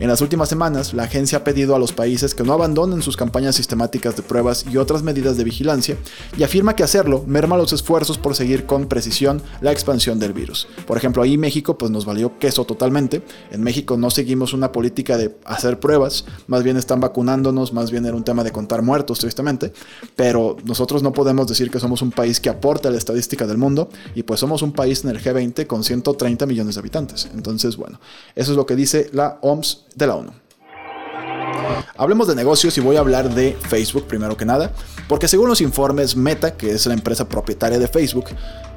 En 0.00 0.08
las 0.08 0.20
últimas 0.20 0.48
semanas, 0.48 0.92
la 0.92 1.04
agencia 1.04 1.38
ha 1.38 1.44
pedido 1.44 1.76
a 1.76 1.78
los 1.78 1.92
países 1.92 2.34
que 2.34 2.42
no 2.42 2.52
abandonen 2.52 3.02
sus 3.02 3.16
campañas 3.16 3.54
sistemáticas 3.54 4.16
de 4.16 4.22
pruebas 4.22 4.64
y 4.68 4.76
otras 4.76 5.02
medidas 5.02 5.36
de 5.36 5.44
vigilancia 5.44 5.96
y 6.36 6.42
afirma 6.42 6.74
que 6.74 6.82
hacerlo 6.82 7.24
merma 7.26 7.56
los 7.56 7.72
esfuerzos 7.72 8.18
por 8.18 8.34
seguir 8.34 8.66
con 8.66 8.86
precisión 8.86 9.42
la 9.64 9.72
expansión 9.72 10.18
del 10.18 10.34
virus. 10.34 10.68
Por 10.86 10.98
ejemplo, 10.98 11.22
ahí 11.22 11.38
México 11.38 11.78
pues 11.78 11.90
nos 11.90 12.04
valió 12.04 12.38
queso 12.38 12.66
totalmente. 12.66 13.22
En 13.50 13.62
México 13.62 13.96
no 13.96 14.10
seguimos 14.10 14.52
una 14.52 14.70
política 14.70 15.16
de 15.16 15.34
hacer 15.46 15.80
pruebas, 15.80 16.26
más 16.48 16.62
bien 16.62 16.76
están 16.76 17.00
vacunándonos, 17.00 17.72
más 17.72 17.90
bien 17.90 18.04
era 18.04 18.14
un 18.14 18.24
tema 18.24 18.44
de 18.44 18.52
contar 18.52 18.82
muertos 18.82 19.20
tristemente, 19.20 19.72
pero 20.16 20.58
nosotros 20.64 21.02
no 21.02 21.14
podemos 21.14 21.48
decir 21.48 21.70
que 21.70 21.80
somos 21.80 22.02
un 22.02 22.10
país 22.10 22.40
que 22.40 22.50
aporta 22.50 22.90
la 22.90 22.98
estadística 22.98 23.46
del 23.46 23.56
mundo 23.56 23.88
y 24.14 24.22
pues 24.22 24.38
somos 24.38 24.60
un 24.60 24.72
país 24.72 25.02
en 25.02 25.10
el 25.10 25.22
G20 25.22 25.66
con 25.66 25.82
130 25.82 26.44
millones 26.44 26.74
de 26.74 26.80
habitantes. 26.80 27.30
Entonces, 27.32 27.78
bueno, 27.78 27.98
eso 28.34 28.50
es 28.50 28.56
lo 28.58 28.66
que 28.66 28.76
dice 28.76 29.08
la 29.14 29.38
OMS 29.40 29.86
de 29.94 30.06
la 30.06 30.16
ONU. 30.16 30.43
Hablemos 31.96 32.26
de 32.28 32.34
negocios 32.34 32.76
y 32.78 32.80
voy 32.80 32.96
a 32.96 33.00
hablar 33.00 33.32
de 33.34 33.56
Facebook 33.68 34.06
primero 34.06 34.36
que 34.36 34.44
nada, 34.44 34.72
porque 35.08 35.28
según 35.28 35.48
los 35.48 35.60
informes 35.60 36.16
Meta, 36.16 36.56
que 36.56 36.72
es 36.72 36.86
la 36.86 36.94
empresa 36.94 37.28
propietaria 37.28 37.78
de 37.78 37.88
Facebook, 37.88 38.26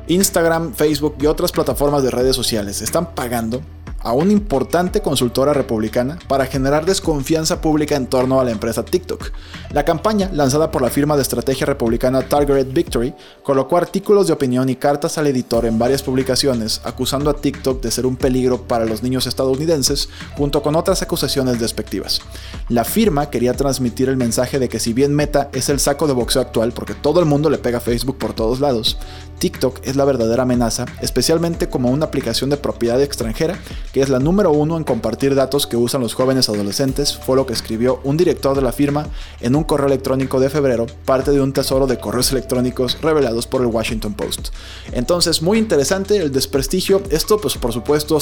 Instagram, 0.07 0.73
Facebook 0.73 1.15
y 1.19 1.25
otras 1.25 1.51
plataformas 1.51 2.03
de 2.03 2.11
redes 2.11 2.35
sociales 2.35 2.81
están 2.81 3.13
pagando 3.13 3.61
a 4.07 4.13
una 4.13 4.31
importante 4.31 5.01
consultora 5.01 5.51
republicana 5.51 6.17
para 6.29 6.45
generar 6.45 6.85
desconfianza 6.85 7.59
pública 7.59 7.97
en 7.97 8.07
torno 8.07 8.39
a 8.39 8.45
la 8.45 8.51
empresa 8.51 8.85
TikTok. 8.85 9.31
La 9.73 9.83
campaña, 9.83 10.29
lanzada 10.31 10.71
por 10.71 10.81
la 10.81 10.89
firma 10.89 11.17
de 11.17 11.23
estrategia 11.23 11.65
republicana 11.65 12.21
Targeted 12.21 12.71
Victory, 12.71 13.13
colocó 13.43 13.75
artículos 13.75 14.25
de 14.27 14.31
opinión 14.31 14.69
y 14.69 14.77
cartas 14.77 15.17
al 15.17 15.27
editor 15.27 15.65
en 15.65 15.77
varias 15.77 16.03
publicaciones 16.03 16.79
acusando 16.85 17.29
a 17.29 17.33
TikTok 17.33 17.81
de 17.81 17.91
ser 17.91 18.05
un 18.05 18.15
peligro 18.15 18.61
para 18.61 18.85
los 18.85 19.03
niños 19.03 19.27
estadounidenses, 19.27 20.07
junto 20.37 20.63
con 20.63 20.77
otras 20.77 21.01
acusaciones 21.01 21.59
despectivas. 21.59 22.21
La 22.69 22.85
firma 22.85 23.29
quería 23.29 23.55
transmitir 23.55 24.07
el 24.07 24.15
mensaje 24.15 24.57
de 24.57 24.69
que 24.69 24.79
si 24.79 24.93
bien 24.93 25.13
Meta 25.13 25.49
es 25.51 25.67
el 25.67 25.81
saco 25.81 26.07
de 26.07 26.13
boxeo 26.13 26.41
actual, 26.41 26.71
porque 26.71 26.93
todo 26.93 27.19
el 27.19 27.25
mundo 27.25 27.49
le 27.49 27.57
pega 27.57 27.79
a 27.79 27.81
Facebook 27.81 28.17
por 28.17 28.31
todos 28.31 28.61
lados, 28.61 28.97
TikTok 29.39 29.79
es 29.83 29.95
la 29.95 30.05
verdadera 30.05 30.43
amenaza, 30.43 30.85
especialmente 31.01 31.69
como 31.69 31.89
una 31.89 32.05
aplicación 32.05 32.49
de 32.49 32.57
propiedad 32.57 33.01
extranjera, 33.01 33.59
que 33.93 34.01
es 34.01 34.09
la 34.09 34.19
número 34.19 34.51
uno 34.51 34.77
en 34.77 34.83
compartir 34.83 35.35
datos 35.35 35.67
que 35.67 35.77
usan 35.77 36.01
los 36.01 36.13
jóvenes 36.13 36.49
adolescentes, 36.49 37.15
fue 37.17 37.35
lo 37.35 37.45
que 37.45 37.53
escribió 37.53 37.99
un 38.03 38.17
director 38.17 38.55
de 38.55 38.61
la 38.61 38.71
firma 38.71 39.07
en 39.39 39.55
un 39.55 39.63
correo 39.63 39.87
electrónico 39.87 40.39
de 40.39 40.49
febrero, 40.49 40.87
parte 41.05 41.31
de 41.31 41.41
un 41.41 41.53
tesoro 41.53 41.87
de 41.87 41.99
correos 41.99 42.31
electrónicos 42.31 42.97
revelados 43.01 43.47
por 43.47 43.61
el 43.61 43.67
Washington 43.67 44.13
Post. 44.13 44.49
Entonces, 44.91 45.41
muy 45.41 45.57
interesante 45.57 46.17
el 46.17 46.31
desprestigio. 46.31 47.01
Esto, 47.09 47.39
pues 47.39 47.57
por 47.57 47.73
supuesto, 47.73 48.19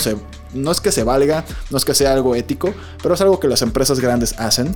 no 0.54 0.72
es 0.72 0.82
que 0.82 0.92
se 0.92 1.04
valga, 1.04 1.46
no 1.70 1.78
es 1.78 1.86
que 1.86 1.94
sea 1.94 2.14
algo 2.14 2.36
ético, 2.36 2.74
pero 3.02 3.16
es 3.16 3.22
algo 3.22 3.40
que 3.40 3.48
las 3.48 3.62
empresas 3.62 4.00
grandes 4.00 4.34
hacen. 4.40 4.76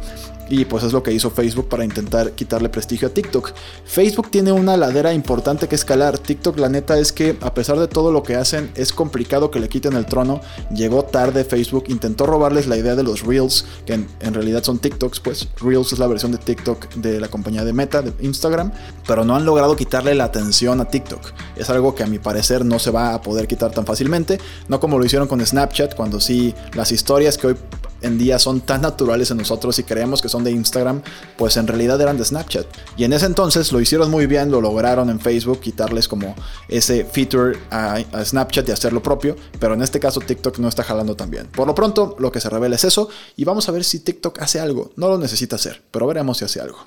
Y 0.51 0.65
pues 0.65 0.83
es 0.83 0.93
lo 0.93 1.03
que 1.03 1.13
hizo 1.13 1.29
Facebook 1.29 1.69
para 1.69 1.85
intentar 1.85 2.31
quitarle 2.31 2.69
prestigio 2.69 3.07
a 3.07 3.11
TikTok. 3.11 3.53
Facebook 3.85 4.31
tiene 4.31 4.51
una 4.51 4.77
ladera 4.77 5.13
importante 5.13 5.67
que 5.67 5.75
escalar. 5.75 6.17
TikTok 6.29 6.59
la 6.59 6.69
neta 6.69 6.99
es 6.99 7.11
que 7.11 7.39
a 7.41 7.55
pesar 7.55 7.79
de 7.79 7.87
todo 7.87 8.11
lo 8.11 8.21
que 8.21 8.35
hacen 8.35 8.69
es 8.75 8.93
complicado 8.93 9.49
que 9.49 9.59
le 9.59 9.67
quiten 9.67 9.93
el 9.93 10.05
trono. 10.05 10.41
Llegó 10.71 11.03
tarde 11.03 11.43
Facebook, 11.43 11.85
intentó 11.87 12.27
robarles 12.27 12.67
la 12.67 12.77
idea 12.77 12.95
de 12.95 13.01
los 13.01 13.23
Reels, 13.23 13.65
que 13.87 13.95
en, 13.95 14.07
en 14.19 14.35
realidad 14.35 14.63
son 14.63 14.77
TikToks, 14.77 15.21
pues 15.21 15.47
Reels 15.59 15.91
es 15.91 15.97
la 15.97 16.05
versión 16.05 16.31
de 16.31 16.37
TikTok 16.37 16.93
de 16.93 17.19
la 17.19 17.29
compañía 17.29 17.63
de 17.63 17.73
Meta, 17.73 18.03
de 18.03 18.13
Instagram, 18.23 18.71
pero 19.07 19.25
no 19.25 19.35
han 19.35 19.43
logrado 19.43 19.75
quitarle 19.75 20.13
la 20.13 20.25
atención 20.25 20.79
a 20.81 20.85
TikTok. 20.85 21.31
Es 21.55 21.67
algo 21.71 21.95
que 21.95 22.03
a 22.03 22.05
mi 22.05 22.19
parecer 22.19 22.63
no 22.63 22.77
se 22.77 22.91
va 22.91 23.15
a 23.15 23.23
poder 23.23 23.47
quitar 23.47 23.71
tan 23.71 23.87
fácilmente, 23.87 24.39
no 24.67 24.79
como 24.79 24.99
lo 24.99 25.05
hicieron 25.05 25.27
con 25.27 25.43
Snapchat, 25.43 25.95
cuando 25.95 26.19
sí 26.19 26.53
las 26.75 26.91
historias 26.91 27.39
que 27.39 27.47
hoy 27.47 27.55
en 28.01 28.17
día 28.17 28.39
son 28.39 28.61
tan 28.61 28.81
naturales 28.81 29.31
en 29.31 29.37
nosotros 29.37 29.77
y 29.79 29.83
creemos 29.83 30.21
que 30.21 30.29
son 30.29 30.43
de 30.43 30.51
Instagram, 30.51 31.01
pues 31.37 31.57
en 31.57 31.67
realidad 31.67 31.99
eran 32.01 32.17
de 32.17 32.25
Snapchat. 32.25 32.65
Y 32.97 33.03
en 33.03 33.13
ese 33.13 33.25
entonces 33.25 33.71
lo 33.71 33.79
hicieron 33.81 34.11
muy 34.11 34.25
bien, 34.25 34.51
lo 34.51 34.61
lograron 34.61 35.09
en 35.09 35.19
Facebook, 35.19 35.59
quitarles 35.59 36.07
como 36.07 36.35
ese 36.67 37.05
feature 37.05 37.57
a, 37.71 37.99
Snapchat 38.23 38.67
y 38.69 38.71
hacer 38.71 38.93
lo 38.93 39.01
propio, 39.01 39.35
pero 39.59 39.73
en 39.73 39.81
este 39.81 39.99
caso 39.99 40.19
TikTok 40.19 40.59
no 40.59 40.67
está 40.67 40.83
jalando 40.83 41.15
tan 41.15 41.29
bien. 41.29 41.47
Por 41.47 41.67
lo 41.67 41.75
pronto, 41.75 42.15
lo 42.19 42.31
que 42.31 42.39
se 42.39 42.49
revela 42.49 42.75
es 42.75 42.83
eso 42.83 43.09
y 43.35 43.43
vamos 43.43 43.67
a 43.69 43.71
ver 43.71 43.83
si 43.83 43.99
TikTok 43.99 44.41
hace 44.41 44.59
algo. 44.59 44.91
No 44.95 45.09
lo 45.09 45.17
necesita 45.17 45.55
hacer, 45.55 45.81
pero 45.91 46.07
veremos 46.07 46.37
si 46.37 46.45
hace 46.45 46.61
algo. 46.61 46.79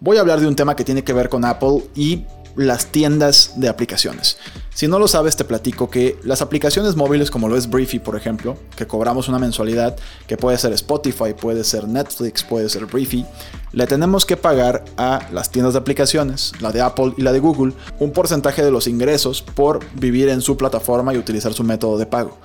Voy 0.00 0.16
a 0.16 0.20
hablar 0.20 0.40
de 0.40 0.46
un 0.46 0.56
tema 0.56 0.76
que 0.76 0.84
tiene 0.84 1.02
que 1.02 1.12
ver 1.12 1.28
con 1.28 1.44
Apple 1.44 1.84
y 1.94 2.24
las 2.56 2.86
tiendas 2.86 3.52
de 3.56 3.68
aplicaciones. 3.68 4.38
Si 4.74 4.88
no 4.88 4.98
lo 4.98 5.08
sabes, 5.08 5.36
te 5.36 5.44
platico 5.44 5.88
que 5.88 6.18
las 6.22 6.42
aplicaciones 6.42 6.96
móviles 6.96 7.30
como 7.30 7.48
lo 7.48 7.56
es 7.56 7.70
Briefy, 7.70 7.98
por 7.98 8.14
ejemplo, 8.14 8.58
que 8.76 8.86
cobramos 8.86 9.28
una 9.28 9.38
mensualidad, 9.38 9.96
que 10.26 10.36
puede 10.36 10.58
ser 10.58 10.72
Spotify, 10.74 11.32
puede 11.38 11.64
ser 11.64 11.88
Netflix, 11.88 12.44
puede 12.44 12.68
ser 12.68 12.84
Briefy, 12.84 13.24
le 13.72 13.86
tenemos 13.86 14.26
que 14.26 14.36
pagar 14.36 14.84
a 14.98 15.28
las 15.32 15.50
tiendas 15.50 15.74
de 15.74 15.78
aplicaciones, 15.78 16.52
la 16.60 16.72
de 16.72 16.82
Apple 16.82 17.14
y 17.16 17.22
la 17.22 17.32
de 17.32 17.40
Google, 17.40 17.72
un 17.98 18.12
porcentaje 18.12 18.62
de 18.62 18.70
los 18.70 18.86
ingresos 18.86 19.40
por 19.42 19.80
vivir 19.94 20.28
en 20.28 20.42
su 20.42 20.56
plataforma 20.56 21.14
y 21.14 21.18
utilizar 21.18 21.54
su 21.54 21.64
método 21.64 21.96
de 21.96 22.06
pago. 22.06 22.36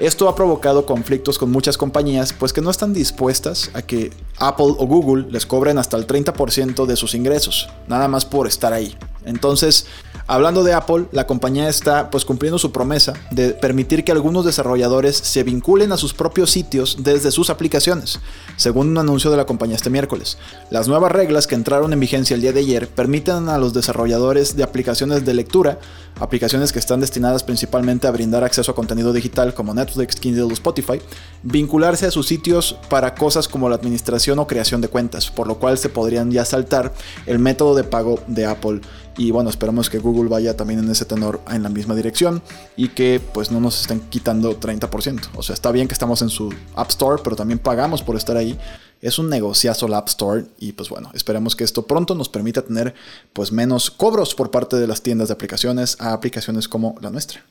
Esto 0.00 0.30
ha 0.30 0.34
provocado 0.34 0.86
conflictos 0.86 1.36
con 1.36 1.50
muchas 1.50 1.76
compañías, 1.76 2.32
pues 2.32 2.54
que 2.54 2.62
no 2.62 2.70
están 2.70 2.94
dispuestas 2.94 3.70
a 3.74 3.82
que 3.82 4.10
Apple 4.38 4.74
o 4.78 4.86
Google 4.86 5.30
les 5.30 5.44
cobren 5.44 5.76
hasta 5.76 5.98
el 5.98 6.06
30% 6.06 6.86
de 6.86 6.96
sus 6.96 7.14
ingresos, 7.14 7.68
nada 7.86 8.08
más 8.08 8.24
por 8.24 8.46
estar 8.46 8.72
ahí. 8.72 8.96
Entonces, 9.26 9.84
hablando 10.26 10.64
de 10.64 10.72
Apple, 10.72 11.04
la 11.12 11.26
compañía 11.26 11.68
está 11.68 12.10
pues 12.10 12.24
cumpliendo 12.24 12.58
su 12.58 12.72
promesa 12.72 13.12
de 13.30 13.50
permitir 13.50 14.02
que 14.02 14.12
algunos 14.12 14.46
desarrolladores 14.46 15.18
se 15.18 15.42
vinculen 15.42 15.92
a 15.92 15.98
sus 15.98 16.14
propios 16.14 16.50
sitios 16.50 16.96
desde 17.00 17.30
sus 17.30 17.50
aplicaciones, 17.50 18.20
según 18.56 18.88
un 18.88 18.96
anuncio 18.96 19.30
de 19.30 19.36
la 19.36 19.44
compañía 19.44 19.76
este 19.76 19.90
miércoles. 19.90 20.38
Las 20.70 20.88
nuevas 20.88 21.12
reglas 21.12 21.46
que 21.46 21.54
entraron 21.54 21.92
en 21.92 22.00
vigencia 22.00 22.34
el 22.34 22.40
día 22.40 22.54
de 22.54 22.60
ayer 22.60 22.88
permiten 22.88 23.50
a 23.50 23.58
los 23.58 23.74
desarrolladores 23.74 24.56
de 24.56 24.62
aplicaciones 24.62 25.26
de 25.26 25.34
lectura, 25.34 25.78
aplicaciones 26.18 26.72
que 26.72 26.78
están 26.78 27.00
destinadas 27.00 27.44
principalmente 27.44 28.06
a 28.06 28.10
brindar 28.10 28.44
acceso 28.44 28.72
a 28.72 28.74
contenido 28.74 29.12
digital 29.12 29.52
como 29.52 29.74
Netflix, 29.74 29.89
Kindle 30.20 30.42
o 30.42 30.52
Spotify, 30.52 31.00
vincularse 31.42 32.06
a 32.06 32.10
sus 32.10 32.26
sitios 32.26 32.76
para 32.88 33.14
cosas 33.14 33.48
como 33.48 33.68
la 33.68 33.76
administración 33.76 34.38
o 34.38 34.46
creación 34.46 34.80
de 34.80 34.88
cuentas, 34.88 35.30
por 35.30 35.46
lo 35.46 35.58
cual 35.58 35.78
se 35.78 35.88
podrían 35.88 36.30
ya 36.30 36.44
saltar 36.44 36.92
el 37.26 37.38
método 37.38 37.74
de 37.74 37.84
pago 37.84 38.20
de 38.26 38.46
Apple 38.46 38.80
y 39.20 39.32
bueno, 39.32 39.50
esperamos 39.50 39.90
que 39.90 39.98
Google 39.98 40.30
vaya 40.30 40.56
también 40.56 40.80
en 40.80 40.90
ese 40.90 41.04
tenor 41.04 41.42
en 41.50 41.62
la 41.62 41.68
misma 41.68 41.94
dirección 41.94 42.42
y 42.74 42.88
que 42.88 43.20
pues 43.34 43.50
no 43.50 43.60
nos 43.60 43.80
estén 43.80 44.00
quitando 44.00 44.58
30%. 44.58 45.28
O 45.36 45.42
sea, 45.42 45.52
está 45.52 45.70
bien 45.72 45.88
que 45.88 45.92
estamos 45.92 46.22
en 46.22 46.30
su 46.30 46.50
App 46.74 46.88
Store, 46.88 47.20
pero 47.22 47.36
también 47.36 47.58
pagamos 47.58 48.02
por 48.02 48.16
estar 48.16 48.38
ahí. 48.38 48.58
Es 49.02 49.18
un 49.18 49.28
negociazo 49.28 49.88
la 49.88 49.98
App 49.98 50.08
Store 50.08 50.46
y 50.58 50.72
pues 50.72 50.88
bueno, 50.88 51.10
esperemos 51.12 51.54
que 51.54 51.64
esto 51.64 51.86
pronto 51.86 52.14
nos 52.14 52.30
permita 52.30 52.62
tener 52.62 52.94
pues 53.34 53.52
menos 53.52 53.90
cobros 53.90 54.34
por 54.34 54.50
parte 54.50 54.76
de 54.76 54.86
las 54.86 55.02
tiendas 55.02 55.28
de 55.28 55.34
aplicaciones 55.34 55.96
a 56.00 56.14
aplicaciones 56.14 56.66
como 56.66 56.94
la 57.02 57.10
nuestra. 57.10 57.44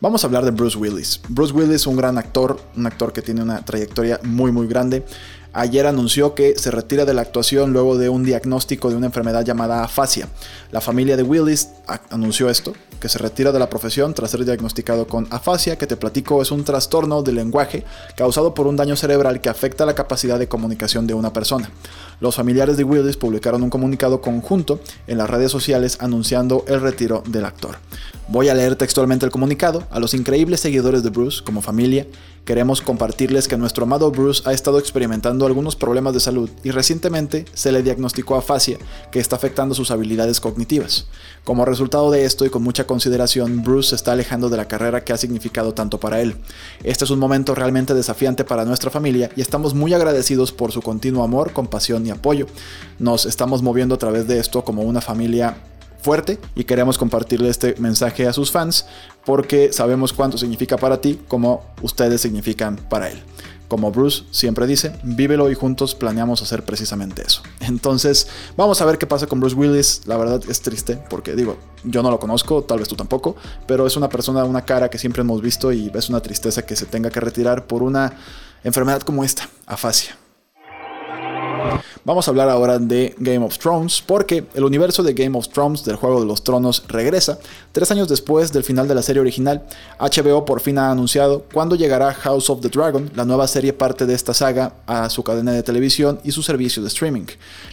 Vamos 0.00 0.24
a 0.24 0.26
hablar 0.26 0.44
de 0.44 0.50
Bruce 0.50 0.76
Willis. 0.78 1.20
Bruce 1.28 1.52
Willis, 1.52 1.86
un 1.86 1.96
gran 1.96 2.18
actor, 2.18 2.58
un 2.76 2.86
actor 2.86 3.12
que 3.12 3.22
tiene 3.22 3.42
una 3.42 3.64
trayectoria 3.64 4.20
muy 4.22 4.52
muy 4.52 4.66
grande 4.66 5.04
ayer 5.52 5.86
anunció 5.86 6.34
que 6.34 6.58
se 6.58 6.70
retira 6.70 7.04
de 7.04 7.14
la 7.14 7.22
actuación 7.22 7.72
luego 7.72 7.98
de 7.98 8.08
un 8.08 8.24
diagnóstico 8.24 8.90
de 8.90 8.96
una 8.96 9.06
enfermedad 9.06 9.44
llamada 9.44 9.84
afasia. 9.84 10.28
La 10.70 10.80
familia 10.80 11.16
de 11.16 11.22
Willis 11.22 11.70
anunció 12.10 12.50
esto, 12.50 12.72
que 13.00 13.08
se 13.08 13.18
retira 13.18 13.50
de 13.50 13.58
la 13.58 13.70
profesión 13.70 14.14
tras 14.14 14.30
ser 14.30 14.44
diagnosticado 14.44 15.06
con 15.06 15.26
afasia, 15.30 15.76
que 15.76 15.86
te 15.86 15.96
platico 15.96 16.42
es 16.42 16.50
un 16.50 16.64
trastorno 16.64 17.22
del 17.22 17.36
lenguaje 17.36 17.84
causado 18.16 18.54
por 18.54 18.66
un 18.66 18.76
daño 18.76 18.94
cerebral 18.94 19.40
que 19.40 19.48
afecta 19.48 19.86
la 19.86 19.94
capacidad 19.94 20.38
de 20.38 20.48
comunicación 20.48 21.06
de 21.06 21.14
una 21.14 21.32
persona. 21.32 21.70
Los 22.20 22.36
familiares 22.36 22.76
de 22.76 22.84
Willis 22.84 23.16
publicaron 23.16 23.62
un 23.62 23.70
comunicado 23.70 24.20
conjunto 24.20 24.80
en 25.06 25.18
las 25.18 25.30
redes 25.30 25.50
sociales 25.50 25.96
anunciando 26.00 26.64
el 26.68 26.80
retiro 26.80 27.22
del 27.26 27.46
actor. 27.46 27.78
Voy 28.28 28.48
a 28.48 28.54
leer 28.54 28.76
textualmente 28.76 29.24
el 29.26 29.32
comunicado. 29.32 29.84
A 29.90 29.98
los 29.98 30.14
increíbles 30.14 30.60
seguidores 30.60 31.02
de 31.02 31.10
Bruce, 31.10 31.42
como 31.42 31.62
familia, 31.62 32.06
queremos 32.44 32.80
compartirles 32.80 33.48
que 33.48 33.56
nuestro 33.56 33.84
amado 33.84 34.10
Bruce 34.10 34.42
ha 34.44 34.52
estado 34.52 34.78
experimentando 34.78 35.39
algunos 35.46 35.76
problemas 35.76 36.14
de 36.14 36.20
salud 36.20 36.50
y 36.62 36.70
recientemente 36.70 37.44
se 37.54 37.72
le 37.72 37.82
diagnosticó 37.82 38.36
afasia, 38.36 38.78
que 39.10 39.20
está 39.20 39.36
afectando 39.36 39.74
sus 39.74 39.90
habilidades 39.90 40.40
cognitivas. 40.40 41.06
Como 41.44 41.64
resultado 41.64 42.10
de 42.10 42.24
esto 42.24 42.44
y 42.44 42.50
con 42.50 42.62
mucha 42.62 42.86
consideración, 42.86 43.62
Bruce 43.62 43.90
se 43.90 43.96
está 43.96 44.12
alejando 44.12 44.48
de 44.48 44.56
la 44.56 44.68
carrera 44.68 45.04
que 45.04 45.12
ha 45.12 45.16
significado 45.16 45.74
tanto 45.74 45.98
para 45.98 46.20
él. 46.20 46.36
Este 46.84 47.04
es 47.04 47.10
un 47.10 47.18
momento 47.18 47.54
realmente 47.54 47.94
desafiante 47.94 48.44
para 48.44 48.64
nuestra 48.64 48.90
familia 48.90 49.30
y 49.36 49.40
estamos 49.40 49.74
muy 49.74 49.94
agradecidos 49.94 50.52
por 50.52 50.72
su 50.72 50.82
continuo 50.82 51.24
amor, 51.24 51.52
compasión 51.52 52.06
y 52.06 52.10
apoyo. 52.10 52.46
Nos 52.98 53.26
estamos 53.26 53.62
moviendo 53.62 53.94
a 53.94 53.98
través 53.98 54.26
de 54.26 54.38
esto 54.38 54.64
como 54.64 54.82
una 54.82 55.00
familia 55.00 55.56
fuerte 56.00 56.38
y 56.54 56.64
queremos 56.64 56.98
compartirle 56.98 57.48
este 57.48 57.74
mensaje 57.78 58.26
a 58.26 58.32
sus 58.32 58.50
fans 58.50 58.86
porque 59.24 59.72
sabemos 59.72 60.12
cuánto 60.12 60.38
significa 60.38 60.76
para 60.76 61.00
ti 61.00 61.20
como 61.28 61.62
ustedes 61.82 62.20
significan 62.20 62.76
para 62.76 63.10
él. 63.10 63.22
Como 63.70 63.92
Bruce 63.92 64.24
siempre 64.32 64.66
dice, 64.66 64.92
vívelo 65.04 65.48
y 65.48 65.54
juntos 65.54 65.94
planeamos 65.94 66.42
hacer 66.42 66.64
precisamente 66.64 67.22
eso. 67.24 67.42
Entonces, 67.60 68.26
vamos 68.56 68.82
a 68.82 68.84
ver 68.84 68.98
qué 68.98 69.06
pasa 69.06 69.28
con 69.28 69.38
Bruce 69.38 69.54
Willis. 69.54 70.02
La 70.06 70.16
verdad 70.16 70.42
es 70.48 70.60
triste 70.60 70.98
porque 71.08 71.36
digo, 71.36 71.56
yo 71.84 72.02
no 72.02 72.10
lo 72.10 72.18
conozco, 72.18 72.64
tal 72.64 72.80
vez 72.80 72.88
tú 72.88 72.96
tampoco, 72.96 73.36
pero 73.68 73.86
es 73.86 73.96
una 73.96 74.08
persona, 74.08 74.44
una 74.44 74.64
cara 74.64 74.90
que 74.90 74.98
siempre 74.98 75.22
hemos 75.22 75.40
visto 75.40 75.72
y 75.72 75.90
es 75.94 76.08
una 76.08 76.20
tristeza 76.20 76.62
que 76.66 76.74
se 76.74 76.84
tenga 76.84 77.10
que 77.10 77.20
retirar 77.20 77.68
por 77.68 77.84
una 77.84 78.12
enfermedad 78.64 79.02
como 79.02 79.22
esta, 79.22 79.48
afasia. 79.66 80.19
Vamos 82.02 82.26
a 82.26 82.30
hablar 82.30 82.48
ahora 82.48 82.78
de 82.78 83.14
Game 83.18 83.44
of 83.44 83.58
Thrones 83.58 84.02
porque 84.06 84.46
el 84.54 84.64
universo 84.64 85.02
de 85.02 85.12
Game 85.12 85.36
of 85.36 85.48
Thrones 85.48 85.84
del 85.84 85.96
Juego 85.96 86.20
de 86.20 86.26
los 86.26 86.42
Tronos 86.42 86.82
regresa. 86.88 87.38
Tres 87.72 87.90
años 87.90 88.08
después 88.08 88.52
del 88.54 88.64
final 88.64 88.88
de 88.88 88.94
la 88.94 89.02
serie 89.02 89.20
original, 89.20 89.66
HBO 89.98 90.46
por 90.46 90.60
fin 90.60 90.78
ha 90.78 90.90
anunciado 90.90 91.44
cuándo 91.52 91.76
llegará 91.76 92.14
House 92.14 92.48
of 92.48 92.62
the 92.62 92.70
Dragon, 92.70 93.10
la 93.14 93.26
nueva 93.26 93.46
serie 93.46 93.74
parte 93.74 94.06
de 94.06 94.14
esta 94.14 94.32
saga, 94.32 94.72
a 94.86 95.10
su 95.10 95.22
cadena 95.22 95.52
de 95.52 95.62
televisión 95.62 96.20
y 96.24 96.32
su 96.32 96.42
servicio 96.42 96.82
de 96.82 96.88
streaming. 96.88 97.26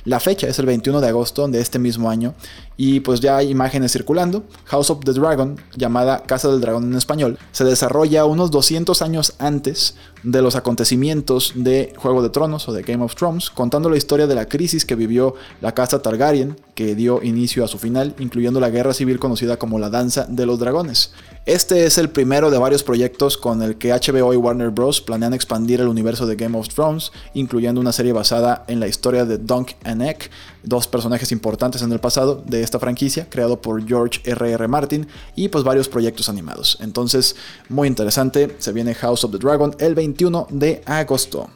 La 0.04 0.20
fecha 0.20 0.48
es 0.48 0.60
el 0.60 0.66
21 0.66 1.00
de 1.00 1.08
agosto 1.08 1.48
de 1.48 1.62
este 1.62 1.80
mismo 1.80 2.10
año 2.10 2.34
y 2.76 3.00
pues 3.00 3.22
ya 3.22 3.38
hay 3.38 3.50
imágenes 3.50 3.94
circulando. 3.94 4.44
House 4.66 4.90
of 4.90 5.06
the 5.06 5.14
Dragon, 5.14 5.58
llamada 5.78 6.24
Casa 6.24 6.50
del 6.50 6.60
Dragón 6.60 6.84
en 6.84 6.98
español, 6.98 7.40
se 7.54 7.64
desarrolla 7.64 8.26
unos 8.26 8.52
200 8.52 9.02
años 9.02 9.36
antes 9.40 9.96
de 10.24 10.42
los 10.42 10.56
acontecimientos 10.56 11.54
de 11.56 11.94
Juego 11.98 12.22
de 12.22 12.30
Tronos 12.30 12.68
o 12.68 12.74
de 12.74 12.84
Game 12.84 13.04
of 13.04 13.16
Thrones, 13.16 13.50
contando 13.50 13.90
la 13.90 13.98
historia 13.98 14.28
de 14.28 14.36
la 14.36 14.48
crisis 14.48 14.86
que 14.86 14.96
vivió 14.96 15.36
la 15.62 15.74
casa 15.74 16.02
Targaryen, 16.02 16.60
que 16.76 16.96
dio 16.96 17.24
inicio 17.24 17.64
a 17.64 17.68
su 17.68 17.80
final, 17.80 18.16
incluyendo 18.20 18.60
la 18.60 18.70
guerra 18.70 18.94
civil 18.94 19.20
conocida 19.20 19.58
como 19.58 19.80
la 19.80 19.90
Danza 19.90 20.26
de 20.30 20.46
los 20.46 20.60
Dragones. 20.60 21.12
Este 21.48 21.86
es 21.86 21.98
el 21.98 22.10
primero 22.10 22.52
de 22.52 22.58
varios 22.58 22.84
proyectos 22.84 23.38
con 23.38 23.62
el 23.62 23.78
que 23.78 23.94
HBO 23.94 24.34
y 24.34 24.38
Warner 24.38 24.70
Bros. 24.70 25.00
planean 25.00 25.34
expandir 25.34 25.80
el 25.80 25.88
universo 25.88 26.28
de 26.28 26.36
Game 26.36 26.58
of 26.58 26.68
Thrones, 26.68 27.14
incluyendo 27.34 27.80
una 27.80 27.94
serie 27.94 28.12
basada 28.12 28.66
en 28.68 28.82
la 28.82 28.88
historia 28.88 29.24
de 29.24 29.38
Dunk 29.38 29.72
and 29.86 30.02
Egg, 30.02 30.30
dos 30.64 30.88
personajes 30.88 31.32
importantes 31.32 31.82
en 31.82 31.92
el 31.94 32.00
pasado 32.00 32.44
de 32.46 32.64
esta 32.64 32.80
franquicia, 32.80 33.28
creado 33.30 33.62
por 33.62 33.88
George 33.88 34.20
R.R. 34.26 34.52
R. 34.52 34.68
Martin, 34.68 35.08
y 35.36 35.48
pues 35.48 35.64
varios 35.64 35.88
proyectos 35.88 36.28
animados. 36.28 36.78
Entonces, 36.82 37.38
muy 37.70 37.88
interesante, 37.88 38.54
se 38.60 38.74
viene 38.74 38.94
House 38.96 39.24
of 39.24 39.32
the 39.32 39.38
Dragon 39.38 39.74
el 39.80 39.96
21 40.18 40.48
de 40.50 40.82
agosto. 40.88 41.48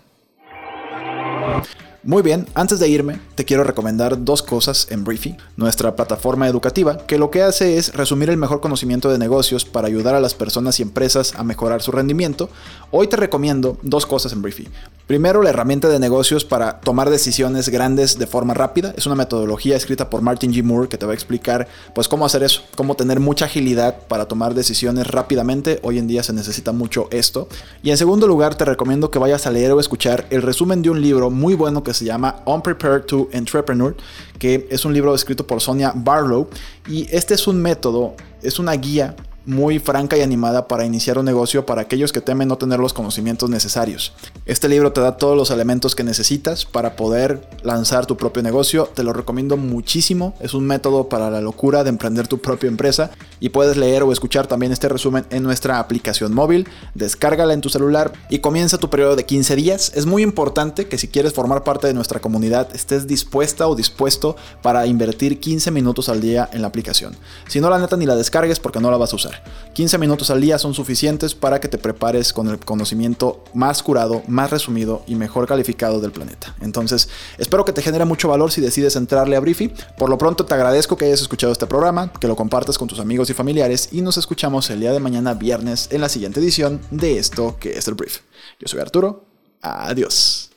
Muy 2.03 2.21
bien, 2.21 2.47
antes 2.53 2.79
de 2.79 2.87
irme, 2.87 3.19
te 3.35 3.45
quiero 3.45 3.63
recomendar 3.63 4.23
dos 4.23 4.43
cosas 4.43 4.87
en 4.91 5.03
Briefy, 5.03 5.35
nuestra 5.55 5.95
plataforma 5.95 6.47
educativa, 6.47 6.97
que 7.05 7.17
lo 7.17 7.31
que 7.31 7.41
hace 7.41 7.77
es 7.77 7.93
resumir 7.93 8.29
el 8.29 8.37
mejor 8.37 8.61
conocimiento 8.61 9.11
de 9.11 9.17
negocios 9.17 9.65
para 9.65 9.87
ayudar 9.87 10.13
a 10.13 10.19
las 10.19 10.35
personas 10.35 10.79
y 10.79 10.83
empresas 10.83 11.33
a 11.35 11.43
mejorar 11.43 11.81
su 11.81 11.91
rendimiento. 11.91 12.49
Hoy 12.91 13.07
te 13.07 13.17
recomiendo 13.17 13.77
dos 13.81 14.05
cosas 14.05 14.33
en 14.33 14.43
Briefy. 14.43 14.67
Primero, 15.11 15.41
la 15.43 15.49
herramienta 15.49 15.89
de 15.89 15.99
negocios 15.99 16.45
para 16.45 16.79
tomar 16.79 17.09
decisiones 17.09 17.67
grandes 17.67 18.17
de 18.17 18.27
forma 18.27 18.53
rápida. 18.53 18.93
Es 18.95 19.07
una 19.07 19.15
metodología 19.15 19.75
escrita 19.75 20.09
por 20.09 20.21
Martin 20.21 20.53
G. 20.53 20.63
Moore 20.63 20.87
que 20.87 20.97
te 20.97 21.05
va 21.05 21.11
a 21.11 21.15
explicar 21.15 21.67
pues 21.93 22.07
cómo 22.07 22.25
hacer 22.25 22.43
eso, 22.43 22.61
cómo 22.77 22.95
tener 22.95 23.19
mucha 23.19 23.43
agilidad 23.43 24.07
para 24.07 24.29
tomar 24.29 24.53
decisiones 24.53 25.07
rápidamente. 25.07 25.81
Hoy 25.83 25.97
en 25.97 26.07
día 26.07 26.23
se 26.23 26.31
necesita 26.31 26.71
mucho 26.71 27.09
esto. 27.11 27.49
Y 27.83 27.89
en 27.89 27.97
segundo 27.97 28.25
lugar, 28.25 28.55
te 28.55 28.63
recomiendo 28.63 29.11
que 29.11 29.19
vayas 29.19 29.45
a 29.45 29.51
leer 29.51 29.73
o 29.73 29.81
escuchar 29.81 30.27
el 30.29 30.43
resumen 30.43 30.81
de 30.81 30.91
un 30.91 31.01
libro 31.01 31.29
muy 31.29 31.55
bueno 31.55 31.83
que 31.83 31.93
se 31.93 32.05
llama 32.05 32.37
Unprepared 32.45 33.01
to 33.01 33.27
Entrepreneur, 33.33 33.93
que 34.39 34.65
es 34.71 34.85
un 34.85 34.93
libro 34.93 35.13
escrito 35.13 35.45
por 35.45 35.59
Sonia 35.59 35.91
Barlow. 35.93 36.47
Y 36.87 37.13
este 37.13 37.33
es 37.33 37.47
un 37.47 37.61
método, 37.61 38.15
es 38.41 38.59
una 38.59 38.71
guía 38.75 39.13
muy 39.45 39.79
franca 39.79 40.17
y 40.17 40.21
animada 40.21 40.67
para 40.67 40.85
iniciar 40.85 41.17
un 41.17 41.25
negocio 41.25 41.65
para 41.65 41.81
aquellos 41.81 42.11
que 42.11 42.21
temen 42.21 42.47
no 42.47 42.57
tener 42.57 42.79
los 42.79 42.93
conocimientos 42.93 43.49
necesarios. 43.49 44.13
Este 44.45 44.69
libro 44.69 44.91
te 44.91 45.01
da 45.01 45.17
todos 45.17 45.37
los 45.37 45.51
elementos 45.51 45.95
que 45.95 46.03
necesitas 46.03 46.65
para 46.65 46.95
poder 46.95 47.47
lanzar 47.63 48.05
tu 48.05 48.17
propio 48.17 48.43
negocio. 48.43 48.89
Te 48.93 49.03
lo 49.03 49.13
recomiendo 49.13 49.57
muchísimo. 49.57 50.35
Es 50.39 50.53
un 50.53 50.65
método 50.65 51.09
para 51.09 51.29
la 51.29 51.41
locura 51.41 51.83
de 51.83 51.89
emprender 51.89 52.27
tu 52.27 52.39
propia 52.39 52.67
empresa 52.67 53.11
y 53.39 53.49
puedes 53.49 53.77
leer 53.77 54.03
o 54.03 54.11
escuchar 54.11 54.47
también 54.47 54.71
este 54.71 54.89
resumen 54.89 55.25
en 55.29 55.43
nuestra 55.43 55.79
aplicación 55.79 56.33
móvil. 56.33 56.67
Descárgala 56.93 57.53
en 57.53 57.61
tu 57.61 57.69
celular 57.69 58.13
y 58.29 58.39
comienza 58.39 58.77
tu 58.77 58.89
periodo 58.89 59.15
de 59.15 59.25
15 59.25 59.55
días. 59.55 59.91
Es 59.95 60.05
muy 60.05 60.23
importante 60.23 60.87
que 60.87 60.97
si 60.97 61.07
quieres 61.07 61.33
formar 61.33 61.63
parte 61.63 61.87
de 61.87 61.93
nuestra 61.93 62.19
comunidad 62.19 62.67
estés 62.75 63.07
dispuesta 63.07 63.67
o 63.67 63.75
dispuesto 63.75 64.35
para 64.61 64.85
invertir 64.85 65.39
15 65.39 65.71
minutos 65.71 66.09
al 66.09 66.21
día 66.21 66.49
en 66.53 66.61
la 66.61 66.67
aplicación. 66.67 67.15
Si 67.47 67.59
no 67.59 67.69
la 67.69 67.79
neta 67.79 67.97
ni 67.97 68.05
la 68.05 68.15
descargues 68.15 68.59
porque 68.59 68.79
no 68.79 68.91
la 68.91 68.97
vas 68.97 69.13
a 69.13 69.15
usar. 69.31 69.61
15 69.73 69.97
minutos 69.97 70.29
al 70.29 70.41
día 70.41 70.57
son 70.57 70.73
suficientes 70.73 71.33
para 71.33 71.59
que 71.59 71.69
te 71.69 71.77
prepares 71.77 72.33
con 72.33 72.49
el 72.49 72.59
conocimiento 72.59 73.43
más 73.53 73.81
curado, 73.81 74.21
más 74.27 74.51
resumido 74.51 75.03
y 75.07 75.15
mejor 75.15 75.47
calificado 75.47 76.01
del 76.01 76.11
planeta. 76.11 76.55
Entonces, 76.61 77.07
espero 77.37 77.63
que 77.63 77.71
te 77.71 77.81
genere 77.81 78.03
mucho 78.05 78.27
valor 78.27 78.51
si 78.51 78.59
decides 78.59 78.95
entrarle 78.95 79.37
a 79.37 79.39
Briefy. 79.39 79.71
Por 79.97 80.09
lo 80.09 80.17
pronto, 80.17 80.45
te 80.45 80.53
agradezco 80.53 80.97
que 80.97 81.05
hayas 81.05 81.21
escuchado 81.21 81.53
este 81.53 81.67
programa, 81.67 82.11
que 82.11 82.27
lo 82.27 82.35
compartas 82.35 82.77
con 82.77 82.87
tus 82.87 82.99
amigos 82.99 83.29
y 83.29 83.33
familiares 83.33 83.89
y 83.91 84.01
nos 84.01 84.17
escuchamos 84.17 84.69
el 84.69 84.81
día 84.81 84.91
de 84.91 84.99
mañana 84.99 85.33
viernes 85.33 85.87
en 85.91 86.01
la 86.01 86.09
siguiente 86.09 86.39
edición 86.41 86.81
de 86.91 87.17
esto 87.17 87.55
que 87.59 87.71
es 87.77 87.87
el 87.87 87.93
Brief. 87.93 88.19
Yo 88.59 88.67
soy 88.67 88.81
Arturo. 88.81 89.25
Adiós. 89.61 90.51